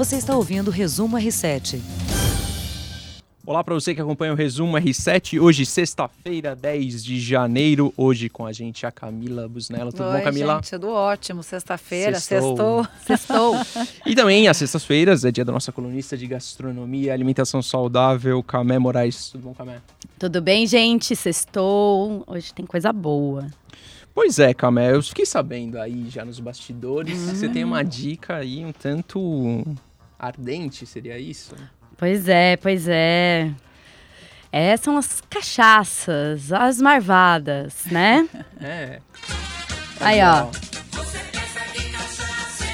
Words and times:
Você 0.00 0.16
está 0.16 0.34
ouvindo 0.34 0.68
o 0.68 0.70
Resumo 0.70 1.18
R7. 1.18 1.78
Olá 3.44 3.62
para 3.62 3.74
você 3.74 3.94
que 3.94 4.00
acompanha 4.00 4.32
o 4.32 4.34
Resumo 4.34 4.78
R7. 4.78 5.38
Hoje, 5.38 5.66
sexta-feira, 5.66 6.56
10 6.56 7.04
de 7.04 7.20
janeiro. 7.20 7.92
Hoje 7.98 8.30
com 8.30 8.46
a 8.46 8.50
gente 8.50 8.86
a 8.86 8.90
Camila 8.90 9.46
Busnello. 9.46 9.92
Tudo 9.92 10.08
Oi, 10.08 10.16
bom, 10.16 10.24
Camila? 10.24 10.54
gente, 10.54 10.70
tudo 10.70 10.88
ótimo. 10.88 11.42
Sexta-feira, 11.42 12.18
Sextou. 12.18 12.86
sextou. 13.06 13.54
E 14.06 14.14
também, 14.14 14.48
às 14.48 14.56
sextas-feiras, 14.56 15.22
é 15.26 15.30
dia 15.30 15.44
da 15.44 15.52
nossa 15.52 15.70
colunista 15.70 16.16
de 16.16 16.26
gastronomia 16.26 17.08
e 17.08 17.10
alimentação 17.10 17.60
saudável, 17.60 18.42
Camé 18.42 18.78
Moraes. 18.78 19.28
Tudo 19.28 19.42
bom, 19.42 19.52
Camé? 19.52 19.82
Tudo 20.18 20.40
bem, 20.40 20.66
gente? 20.66 21.14
Sextou. 21.14 22.24
Hoje 22.26 22.54
tem 22.54 22.64
coisa 22.64 22.90
boa. 22.90 23.48
Pois 24.14 24.38
é, 24.38 24.54
Camé, 24.54 24.94
eu 24.94 25.02
fiquei 25.02 25.26
sabendo 25.26 25.78
aí 25.78 26.08
já 26.08 26.24
nos 26.24 26.40
bastidores 26.40 27.18
que 27.18 27.36
você 27.36 27.50
tem 27.50 27.64
uma 27.64 27.82
dica 27.82 28.36
aí 28.36 28.64
um 28.64 28.72
tanto 28.72 29.62
ardente, 30.20 30.84
seria 30.86 31.18
isso? 31.18 31.54
Pois 31.96 32.28
é, 32.28 32.56
pois 32.56 32.86
é. 32.88 33.50
É, 34.52 34.76
são 34.76 34.96
as 34.98 35.22
cachaças, 35.30 36.52
as 36.52 36.80
marvadas, 36.80 37.84
né? 37.90 38.28
É. 38.60 39.00
Aí, 40.00 40.20
ó. 40.22 40.46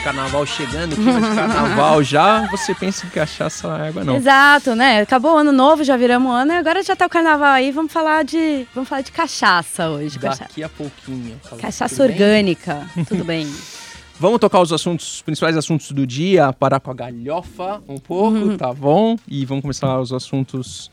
Carnaval 0.02 0.46
chegando, 0.46 0.94
clima 0.94 1.20
de 1.20 1.34
carnaval 1.34 2.00
já, 2.00 2.46
você 2.48 2.72
pensa 2.72 3.04
em 3.04 3.10
cachaça 3.10 3.68
água, 3.68 4.04
não. 4.04 4.14
Exato, 4.16 4.76
né? 4.76 5.00
Acabou 5.00 5.34
o 5.34 5.38
ano 5.38 5.50
novo, 5.50 5.82
já 5.82 5.96
viramos 5.96 6.30
o 6.30 6.32
ano 6.32 6.52
e 6.52 6.56
agora 6.56 6.80
já 6.84 6.94
tá 6.94 7.06
o 7.06 7.08
carnaval 7.10 7.48
aí. 7.52 7.72
Vamos 7.72 7.92
falar 7.92 8.22
de, 8.24 8.68
vamos 8.72 8.88
falar 8.88 9.02
de 9.02 9.10
cachaça 9.10 9.88
hoje. 9.88 10.16
Daqui 10.20 10.62
a 10.62 10.68
pouquinho. 10.68 11.40
Cachaça 11.60 11.96
Tudo 11.96 12.06
bem? 12.06 12.12
orgânica. 12.12 12.86
Tudo 13.08 13.24
bem. 13.24 13.52
Vamos 14.18 14.40
tocar 14.40 14.62
os 14.62 14.72
assuntos, 14.72 15.16
os 15.16 15.22
principais 15.22 15.58
assuntos 15.58 15.92
do 15.92 16.06
dia, 16.06 16.50
parar 16.50 16.80
com 16.80 16.90
a 16.90 16.94
galhofa 16.94 17.82
um 17.86 17.98
pouco, 17.98 18.56
tá 18.56 18.72
bom? 18.72 19.18
E 19.28 19.44
vamos 19.44 19.60
começar 19.60 20.00
os 20.00 20.10
assuntos 20.10 20.90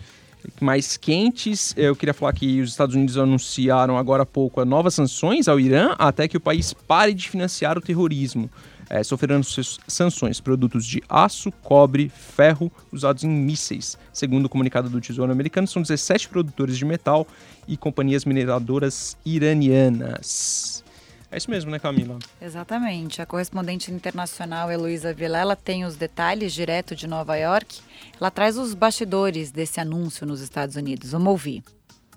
mais 0.60 0.98
quentes. 0.98 1.74
Eu 1.78 1.96
queria 1.96 2.14
falar 2.14 2.34
que 2.34 2.60
os 2.60 2.72
Estados 2.72 2.96
Unidos 2.96 3.18
anunciaram 3.18 3.98
agora 3.98 4.24
há 4.24 4.26
pouco 4.26 4.66
novas 4.66 4.94
sanções 4.94 5.48
ao 5.48 5.58
Irã 5.58 5.96
até 5.98 6.28
que 6.28 6.36
o 6.36 6.40
país 6.40 6.74
pare 6.74 7.14
de 7.14 7.30
financiar 7.30 7.78
o 7.78 7.82
terrorismo. 7.82 8.50
É, 8.90 9.02
sofrendo 9.02 9.46
sanções 9.88 10.42
produtos 10.42 10.86
de 10.86 11.02
aço, 11.08 11.50
cobre, 11.64 12.10
ferro 12.10 12.70
usados 12.92 13.24
em 13.24 13.30
mísseis. 13.30 13.98
Segundo 14.12 14.48
o 14.48 14.50
comunicado 14.50 14.90
do 14.90 15.00
Tesouro 15.00 15.32
Americano, 15.32 15.66
são 15.66 15.82
17 15.82 16.28
produtores 16.28 16.78
de 16.78 16.84
metal 16.84 17.26
e 17.70 17.78
companhias 17.78 18.26
mineradoras 18.26 19.16
iranianas. 19.26 20.84
É 21.34 21.38
isso 21.38 21.50
mesmo, 21.50 21.72
né, 21.72 21.80
Camila? 21.80 22.20
Exatamente. 22.40 23.20
A 23.20 23.26
correspondente 23.26 23.92
internacional 23.92 24.72
Heloísa 24.72 25.12
Vilela 25.12 25.56
tem 25.56 25.84
os 25.84 25.96
detalhes 25.96 26.54
direto 26.54 26.96
de 26.96 27.08
Nova 27.08 27.36
York. 27.36 27.82
Ela 28.22 28.30
traz 28.30 28.56
os 28.56 28.76
bastidores 28.76 29.52
desse 29.52 29.80
anúncio 29.80 30.28
nos 30.28 30.42
Estados 30.42 30.76
Unidos. 30.76 31.12
Vamos 31.12 31.30
ouvir. 31.30 31.64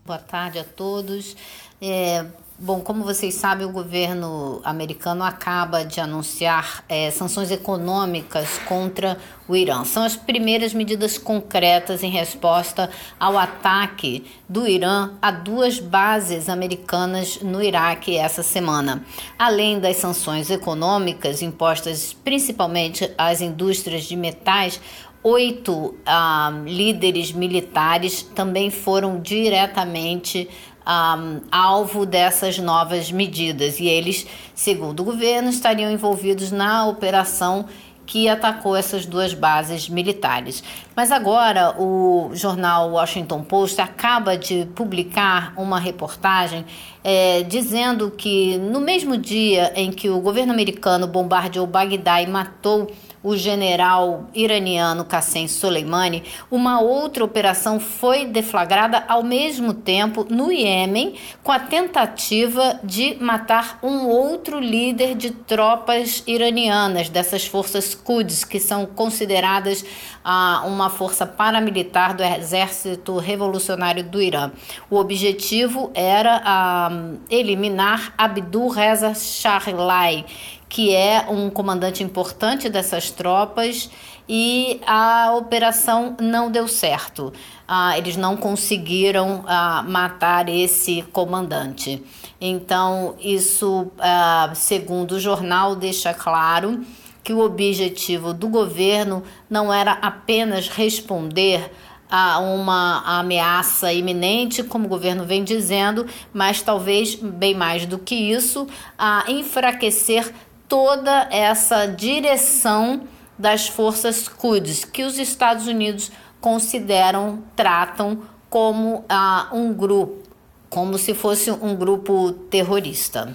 Boa 0.05 0.19
tarde 0.19 0.59
a 0.59 0.65
todos. 0.65 1.35
É, 1.81 2.27
bom, 2.59 2.81
como 2.81 3.05
vocês 3.05 3.35
sabem, 3.35 3.67
o 3.67 3.71
governo 3.71 4.61
americano 4.65 5.23
acaba 5.23 5.85
de 5.85 6.01
anunciar 6.01 6.85
é, 6.89 7.11
sanções 7.11 7.51
econômicas 7.51 8.59
contra 8.67 9.19
o 9.47 9.55
Irã. 9.55 9.85
São 9.85 10.03
as 10.03 10.17
primeiras 10.17 10.73
medidas 10.73 11.19
concretas 11.19 12.03
em 12.03 12.11
resposta 12.11 12.91
ao 13.21 13.37
ataque 13.37 14.25
do 14.49 14.67
Irã 14.67 15.11
a 15.21 15.31
duas 15.31 15.79
bases 15.79 16.49
americanas 16.49 17.41
no 17.43 17.63
Iraque 17.63 18.17
essa 18.17 18.43
semana. 18.43 19.05
Além 19.39 19.79
das 19.79 19.97
sanções 19.97 20.51
econômicas 20.51 21.43
impostas 21.43 22.13
principalmente 22.13 23.11
às 23.19 23.41
indústrias 23.41 24.05
de 24.05 24.17
metais, 24.17 24.81
oito 25.23 25.97
ah, 26.07 26.53
líderes 26.65 27.33
militares 27.33 28.23
também 28.23 28.71
foram 28.71 29.21
diretamente 29.21 30.49
ah, 30.87 31.19
alvo 31.51 32.07
dessas 32.07 32.59
novas 32.59 33.11
medidas 33.11 33.81
e 33.81 33.87
eles, 33.89 34.27
segundo 34.55 35.01
o 35.01 35.05
governo, 35.05 35.51
estariam 35.51 35.91
envolvidos 35.91 36.53
na 36.53 36.87
operação 36.87 37.67
que 38.07 38.29
atacou 38.29 38.77
essas 38.77 39.05
duas 39.05 39.35
bases 39.35 39.89
militares. 39.89 40.63
Mas 40.95 41.11
agora 41.11 41.75
o 41.77 42.31
jornal 42.33 42.93
Washington 42.93 43.43
Post 43.43 43.81
acaba 43.81 44.39
de 44.39 44.65
publicar 44.77 45.53
uma 45.57 45.81
reportagem 45.81 46.65
eh, 47.03 47.43
dizendo 47.43 48.11
que 48.11 48.57
no 48.59 48.81
mesmo 48.81 49.19
dia 49.19 49.73
em 49.75 49.91
que 49.91 50.09
o 50.09 50.21
governo 50.21 50.53
americano 50.53 51.07
bombardeou 51.07 51.67
Bagdá 51.67 52.23
e 52.23 52.29
matou 52.29 52.91
o 53.27 53.37
general 53.37 54.31
iraniano 54.33 55.05
Qassem 55.05 55.49
Soleimani, 55.49 56.23
uma 56.49 56.81
outra 56.81 57.25
operação 57.25 57.81
foi 57.81 58.25
deflagrada 58.25 59.03
ao 59.09 59.25
mesmo 59.25 59.75
tempo 59.75 60.25
no 60.31 60.53
Iêmen, 60.53 61.17
com 61.43 61.51
a 61.51 61.59
tentativa 61.59 62.79
de 62.85 63.17
matar 63.21 63.81
um 63.83 64.07
outro 64.07 64.61
líder 64.61 65.17
de 65.17 65.33
tropas 65.33 66.23
iranianas, 66.25 67.09
dessas 67.09 67.45
forças 67.45 67.97
Quds, 67.97 68.45
que 68.45 68.61
são 68.61 68.87
consideradas 68.87 69.85
ah, 70.23 70.63
uma 70.65 70.89
força 70.89 71.27
paramilitar 71.27 72.15
do 72.15 72.23
Exército 72.23 73.19
Revolucionário 73.19 74.05
do 74.05 74.23
Irã. 74.23 74.53
O 74.89 74.99
objetivo 74.99 75.91
era 75.95 76.41
ah, 76.45 76.91
eliminar 77.29 78.15
Abdul 78.17 78.69
Reza 78.69 79.15
Shahlai, 79.17 80.25
que 80.69 80.95
é 80.95 81.27
um 81.29 81.49
comandante 81.51 82.03
importante 82.03 82.69
dessas 82.69 83.11
tropas, 83.11 83.91
e 84.29 84.81
a 84.87 85.33
operação 85.37 86.17
não 86.21 86.51
deu 86.51 86.67
certo. 86.67 87.33
Ah, 87.67 87.97
eles 87.97 88.17
não 88.17 88.37
conseguiram 88.37 89.45
ah, 89.47 89.85
matar 89.87 90.49
esse 90.49 91.03
comandante. 91.13 92.03
Então, 92.41 93.15
isso, 93.21 93.91
ah, 93.99 94.51
segundo 94.55 95.13
o 95.13 95.21
jornal, 95.21 95.77
deixa 95.77 96.13
claro 96.13 96.85
que 97.23 97.33
o 97.33 97.41
objetivo 97.41 98.33
do 98.33 98.49
governo 98.49 99.23
não 99.51 99.73
era 99.73 99.93
apenas 99.93 100.69
responder 100.69 101.73
a 102.09 102.39
uma 102.39 103.03
ameaça 103.19 103.93
iminente, 103.93 104.63
como 104.63 104.87
o 104.87 104.89
governo 104.89 105.25
vem 105.25 105.43
dizendo, 105.43 106.07
mas 106.33 106.63
talvez 106.63 107.17
bem 107.17 107.53
mais 107.55 107.85
do 107.85 107.99
que 107.99 108.15
isso, 108.15 108.67
a 108.97 109.25
enfraquecer 109.29 110.33
toda 110.69 111.29
essa 111.31 111.87
direção 111.87 113.03
das 113.39 113.69
forças 113.69 114.29
Quds, 114.29 114.85
que 114.85 115.05
os 115.05 115.19
Estados 115.19 115.67
Unidos 115.67 116.11
consideram, 116.41 117.43
tratam 117.55 118.23
como 118.49 119.05
ah, 119.09 119.49
um 119.53 119.73
grupo, 119.73 120.23
como 120.71 120.97
se 120.99 121.15
fosse 121.15 121.51
um 121.51 121.75
grupo 121.75 122.33
terrorista. 122.51 123.35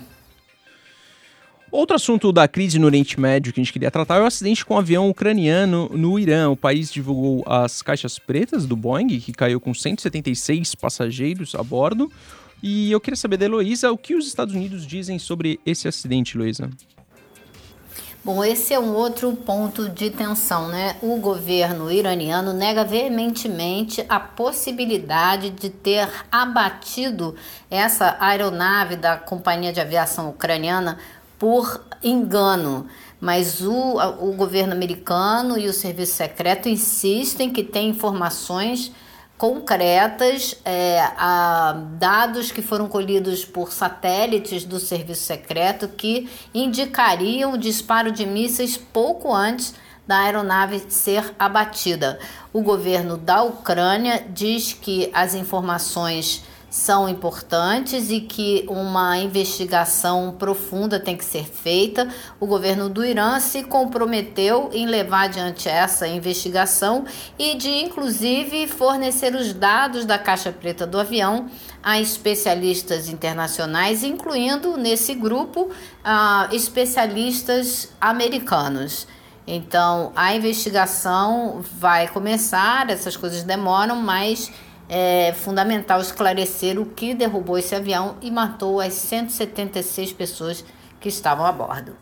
Outro 1.72 1.96
assunto 1.96 2.34
da 2.34 2.50
crise 2.50 2.78
no 2.78 2.86
Oriente 2.86 3.18
Médio 3.18 3.54
que 3.54 3.62
a 3.62 3.64
gente 3.64 3.72
queria 3.72 3.90
tratar 3.90 4.18
é 4.18 4.22
o 4.22 4.26
acidente 4.26 4.66
com 4.66 4.74
um 4.74 4.78
avião 4.78 5.10
ucraniano 5.10 5.90
no 5.94 6.20
Irã. 6.20 6.50
O 6.50 6.58
país 6.58 6.92
divulgou 6.92 7.46
as 7.48 7.82
caixas 7.82 8.20
pretas 8.20 8.66
do 8.66 8.76
Boeing, 8.76 9.20
que 9.20 9.32
caiu 9.32 9.62
com 9.62 9.74
176 9.74 10.76
passageiros 10.76 11.56
a 11.56 11.64
bordo. 11.64 12.12
E 12.62 12.92
eu 12.92 13.00
queria 13.00 13.16
saber 13.16 13.38
da 13.38 13.46
Heloísa 13.46 13.90
o 13.90 13.98
que 13.98 14.16
os 14.16 14.28
Estados 14.28 14.54
Unidos 14.54 14.86
dizem 14.86 15.18
sobre 15.18 15.62
esse 15.66 15.88
acidente, 15.88 16.36
Heloísa. 16.36 16.70
Bom, 18.24 18.44
esse 18.44 18.72
é 18.72 18.80
um 18.80 18.94
outro 18.94 19.36
ponto 19.36 19.90
de 19.90 20.12
tensão, 20.12 20.68
né? 20.68 20.96
O 21.02 21.16
governo 21.16 21.92
iraniano 21.92 22.54
nega 22.54 22.86
veementemente 22.86 24.06
a 24.08 24.20
possibilidade 24.20 25.50
de 25.50 25.72
ter 25.72 26.08
abatido 26.32 27.36
essa 27.68 28.16
aeronave 28.20 28.96
da 28.96 29.18
companhia 29.18 29.74
de 29.74 29.82
aviação 29.82 30.30
ucraniana 30.30 31.00
por 31.40 31.84
engano. 32.04 32.86
Mas 33.20 33.60
o, 33.60 33.98
o 34.20 34.34
governo 34.34 34.74
americano 34.74 35.58
e 35.58 35.66
o 35.68 35.74
serviço 35.74 36.14
secreto 36.14 36.70
insistem 36.70 37.52
que 37.52 37.64
tem 37.64 37.90
informações 37.90 38.92
concretas, 39.42 40.56
é, 40.64 41.02
a, 41.18 41.76
dados 41.98 42.52
que 42.52 42.62
foram 42.62 42.88
colhidos 42.88 43.44
por 43.44 43.74
satélites 43.74 44.64
do 44.66 44.80
serviço 44.80 45.24
secreto 45.24 45.88
que 45.88 46.30
indicariam 46.54 47.54
o 47.54 47.58
disparo 47.58 48.12
de 48.12 48.24
mísseis 48.24 48.78
pouco 48.78 49.34
antes 49.34 49.74
da 50.06 50.20
aeronave 50.20 50.86
ser 50.90 51.34
abatida. 51.40 52.20
O 52.54 52.62
governo 52.62 53.18
da 53.18 53.42
Ucrânia 53.42 54.24
diz 54.30 54.74
que 54.74 55.10
as 55.12 55.34
informações 55.34 56.44
são 56.72 57.10
importantes 57.10 58.10
e 58.10 58.22
que 58.22 58.64
uma 58.70 59.18
investigação 59.18 60.34
profunda 60.40 60.98
tem 60.98 61.18
que 61.18 61.26
ser 61.26 61.44
feita. 61.44 62.08
O 62.40 62.48
governo 62.48 62.88
do 62.88 63.04
Irã 63.04 63.42
se 63.42 63.62
comprometeu 63.64 64.70
em 64.72 64.86
levar 64.86 65.24
adiante 65.24 65.68
essa 65.68 66.08
investigação 66.08 67.04
e 67.38 67.56
de, 67.56 67.70
inclusive, 67.70 68.70
fornecer 68.70 69.36
os 69.36 69.52
dados 69.52 70.06
da 70.06 70.18
caixa 70.18 70.50
preta 70.50 70.88
do 70.88 70.98
avião 70.98 71.50
a 71.84 72.00
especialistas 72.00 73.10
internacionais, 73.10 74.02
incluindo 74.02 74.78
nesse 74.78 75.14
grupo 75.14 75.64
uh, 75.64 76.56
especialistas 76.56 77.92
americanos. 78.00 79.08
Então, 79.46 80.14
a 80.16 80.34
investigação 80.34 81.62
vai 81.78 82.08
começar, 82.08 82.90
essas 82.90 83.18
coisas 83.18 83.44
demoram, 83.44 83.98
mas 83.98 84.50
é 84.94 85.32
fundamental 85.32 86.02
esclarecer 86.02 86.78
o 86.78 86.86
que 86.86 87.14
derrubou 87.14 87.58
esse 87.58 87.74
avião 87.74 88.18
e 88.22 88.30
matou 88.30 88.82
as 88.82 88.92
176 88.92 90.12
pessoas 90.12 90.66
que 91.00 91.08
estavam 91.08 91.46
a 91.46 91.52
bordo. 91.54 91.96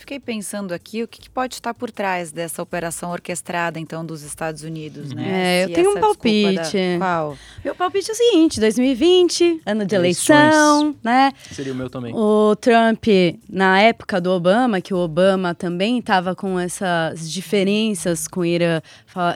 Fiquei 0.00 0.18
pensando 0.18 0.72
aqui 0.72 1.02
o 1.02 1.06
que, 1.06 1.20
que, 1.20 1.28
pode 1.28 1.56
estar 1.56 1.74
por 1.74 1.90
trás 1.90 2.32
dessa 2.32 2.62
operação 2.62 3.10
orquestrada, 3.10 3.78
então, 3.78 4.04
dos 4.04 4.22
Estados 4.22 4.62
Unidos, 4.62 5.12
né? 5.12 5.60
É, 5.60 5.64
eu 5.64 5.74
tenho 5.74 5.90
um 5.90 6.00
palpite. 6.00 6.54
Da... 6.54 6.98
Qual? 6.98 7.36
Meu 7.62 7.74
palpite 7.74 8.10
é 8.10 8.14
o 8.14 8.16
seguinte: 8.16 8.58
2020, 8.58 9.60
ano 9.66 9.84
de 9.84 9.94
eleição, 9.94 10.80
Eleições. 10.80 10.96
né? 11.04 11.32
Seria 11.52 11.74
o 11.74 11.76
meu 11.76 11.90
também. 11.90 12.14
O 12.16 12.56
Trump, 12.56 13.04
na 13.46 13.78
época 13.82 14.18
do 14.22 14.30
Obama, 14.30 14.80
que 14.80 14.94
o 14.94 14.96
Obama 14.96 15.54
também 15.54 15.98
estava 15.98 16.34
com 16.34 16.58
essas 16.58 17.30
diferenças 17.30 18.26
com 18.26 18.40
o 18.40 18.44
Irã, 18.46 18.80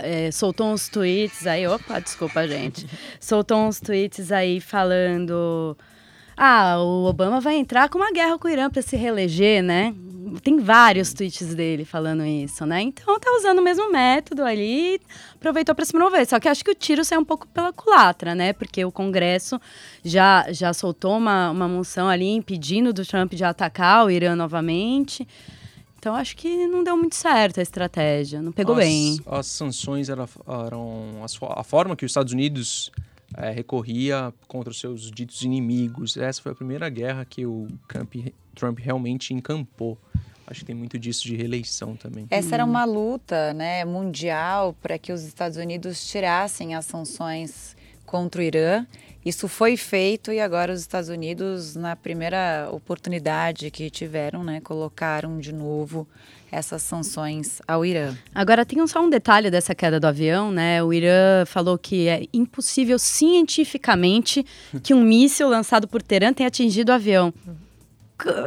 é, 0.02 0.30
soltou 0.30 0.68
uns 0.68 0.88
tweets 0.88 1.46
aí. 1.46 1.66
Opa, 1.66 2.00
desculpa, 2.00 2.48
gente. 2.48 2.86
soltou 3.20 3.58
uns 3.58 3.78
tweets 3.80 4.32
aí 4.32 4.62
falando. 4.62 5.76
Ah, 6.36 6.78
o 6.78 7.04
Obama 7.04 7.40
vai 7.40 7.56
entrar 7.56 7.88
com 7.88 7.98
uma 7.98 8.10
guerra 8.10 8.38
com 8.38 8.48
o 8.48 8.50
Irã 8.50 8.68
para 8.68 8.82
se 8.82 8.96
reeleger, 8.96 9.62
né? 9.62 9.94
Tem 10.42 10.58
vários 10.58 11.12
tweets 11.12 11.54
dele 11.54 11.84
falando 11.84 12.24
isso, 12.24 12.66
né? 12.66 12.82
Então 12.82 13.18
tá 13.20 13.30
usando 13.38 13.58
o 13.58 13.62
mesmo 13.62 13.90
método 13.92 14.42
ali, 14.42 15.00
aproveitou 15.34 15.74
para 15.74 15.84
se 15.84 15.92
promover. 15.92 16.26
Só 16.26 16.40
que 16.40 16.48
acho 16.48 16.64
que 16.64 16.70
o 16.70 16.74
tiro 16.74 17.04
saiu 17.04 17.20
um 17.20 17.24
pouco 17.24 17.46
pela 17.48 17.72
culatra, 17.72 18.34
né? 18.34 18.52
Porque 18.52 18.84
o 18.84 18.90
Congresso 18.90 19.60
já, 20.04 20.46
já 20.50 20.72
soltou 20.72 21.16
uma, 21.16 21.50
uma 21.50 21.68
moção 21.68 22.08
ali 22.08 22.30
impedindo 22.30 22.92
do 22.92 23.06
Trump 23.06 23.34
de 23.34 23.44
atacar 23.44 24.06
o 24.06 24.10
Irã 24.10 24.34
novamente. 24.34 25.26
Então 25.98 26.14
acho 26.14 26.36
que 26.36 26.66
não 26.66 26.84
deu 26.84 26.96
muito 26.96 27.14
certo 27.14 27.60
a 27.60 27.62
estratégia, 27.62 28.42
não 28.42 28.52
pegou 28.52 28.74
as, 28.74 28.84
bem. 28.84 29.20
As 29.24 29.46
sanções 29.46 30.08
eram, 30.08 30.28
eram 30.66 31.24
a 31.56 31.64
forma 31.64 31.96
que 31.96 32.04
os 32.04 32.10
Estados 32.10 32.32
Unidos 32.32 32.90
é, 33.36 33.50
recorria 33.50 34.32
contra 34.46 34.70
os 34.70 34.78
seus 34.78 35.10
ditos 35.10 35.42
inimigos. 35.42 36.16
Essa 36.16 36.42
foi 36.42 36.52
a 36.52 36.54
primeira 36.54 36.88
guerra 36.88 37.24
que 37.24 37.44
o 37.46 37.66
Trump, 37.88 38.14
Trump 38.54 38.78
realmente 38.78 39.34
encampou. 39.34 39.98
Acho 40.46 40.60
que 40.60 40.66
tem 40.66 40.74
muito 40.74 40.98
disso 40.98 41.22
de 41.24 41.34
reeleição 41.36 41.96
também. 41.96 42.26
Essa 42.30 42.54
era 42.54 42.64
uma 42.64 42.84
luta 42.84 43.54
né, 43.54 43.84
mundial 43.84 44.74
para 44.80 44.98
que 44.98 45.12
os 45.12 45.22
Estados 45.22 45.56
Unidos 45.56 46.06
tirassem 46.06 46.74
as 46.74 46.84
sanções 46.84 47.74
contra 48.06 48.40
o 48.40 48.44
Irã. 48.44 48.86
Isso 49.24 49.48
foi 49.48 49.76
feito 49.76 50.30
e 50.30 50.38
agora 50.38 50.72
os 50.72 50.80
Estados 50.80 51.08
Unidos, 51.08 51.74
na 51.74 51.96
primeira 51.96 52.68
oportunidade 52.70 53.70
que 53.70 53.88
tiveram, 53.88 54.44
né, 54.44 54.60
colocaram 54.60 55.38
de 55.38 55.52
novo 55.52 56.06
essas 56.52 56.82
sanções 56.82 57.60
ao 57.66 57.84
Irã. 57.84 58.14
Agora 58.34 58.64
tem 58.64 58.86
só 58.86 59.02
um 59.02 59.10
detalhe 59.10 59.50
dessa 59.50 59.74
queda 59.74 59.98
do 59.98 60.06
avião, 60.06 60.52
né? 60.52 60.82
O 60.84 60.92
Irã 60.92 61.44
falou 61.46 61.76
que 61.76 62.06
é 62.06 62.26
impossível 62.32 62.98
cientificamente 62.98 64.46
que 64.82 64.94
um 64.94 65.02
míssil 65.02 65.48
lançado 65.48 65.88
por 65.88 66.00
Teherã 66.00 66.32
tenha 66.32 66.46
atingido 66.46 66.92
o 66.92 66.94
avião. 66.94 67.34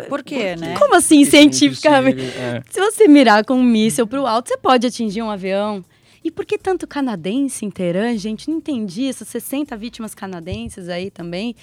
Por 0.07 0.23
quê, 0.23 0.55
né? 0.55 0.75
Como 0.77 0.95
assim, 0.95 1.21
Isso 1.21 1.31
cientificamente? 1.31 2.21
É. 2.21 2.63
Se 2.69 2.79
você 2.79 3.07
mirar 3.07 3.43
com 3.43 3.55
um 3.55 3.63
míssil 3.63 4.07
para 4.07 4.21
o 4.21 4.25
alto, 4.25 4.47
você 4.47 4.57
pode 4.57 4.87
atingir 4.87 5.21
um 5.21 5.29
avião. 5.29 5.83
E 6.27 6.31
por 6.31 6.45
que 6.45 6.57
tanto 6.57 6.85
canadense 6.85 7.65
em 7.65 7.71
Teherã, 7.71 8.13
gente? 8.17 8.49
Não 8.49 8.57
entendi. 8.57 9.07
Essas 9.07 9.29
60 9.29 9.77
vítimas 9.77 10.13
canadenses 10.13 10.89
aí 10.89 11.09
também. 11.09 11.55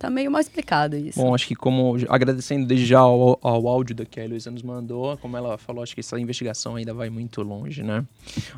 Tá 0.00 0.08
meio 0.08 0.30
mal 0.30 0.40
explicado 0.40 0.96
isso. 0.96 1.20
Bom, 1.20 1.34
acho 1.34 1.46
que 1.46 1.54
como 1.54 1.94
agradecendo 2.08 2.66
desde 2.66 2.86
já 2.86 3.00
ao, 3.00 3.38
ao 3.42 3.68
áudio 3.68 3.94
que 4.06 4.18
a 4.18 4.24
Heloísa 4.24 4.50
nos 4.50 4.62
mandou, 4.62 5.14
como 5.18 5.36
ela 5.36 5.58
falou, 5.58 5.82
acho 5.82 5.92
que 5.92 6.00
essa 6.00 6.18
investigação 6.18 6.76
ainda 6.76 6.94
vai 6.94 7.10
muito 7.10 7.42
longe, 7.42 7.82
né? 7.82 8.02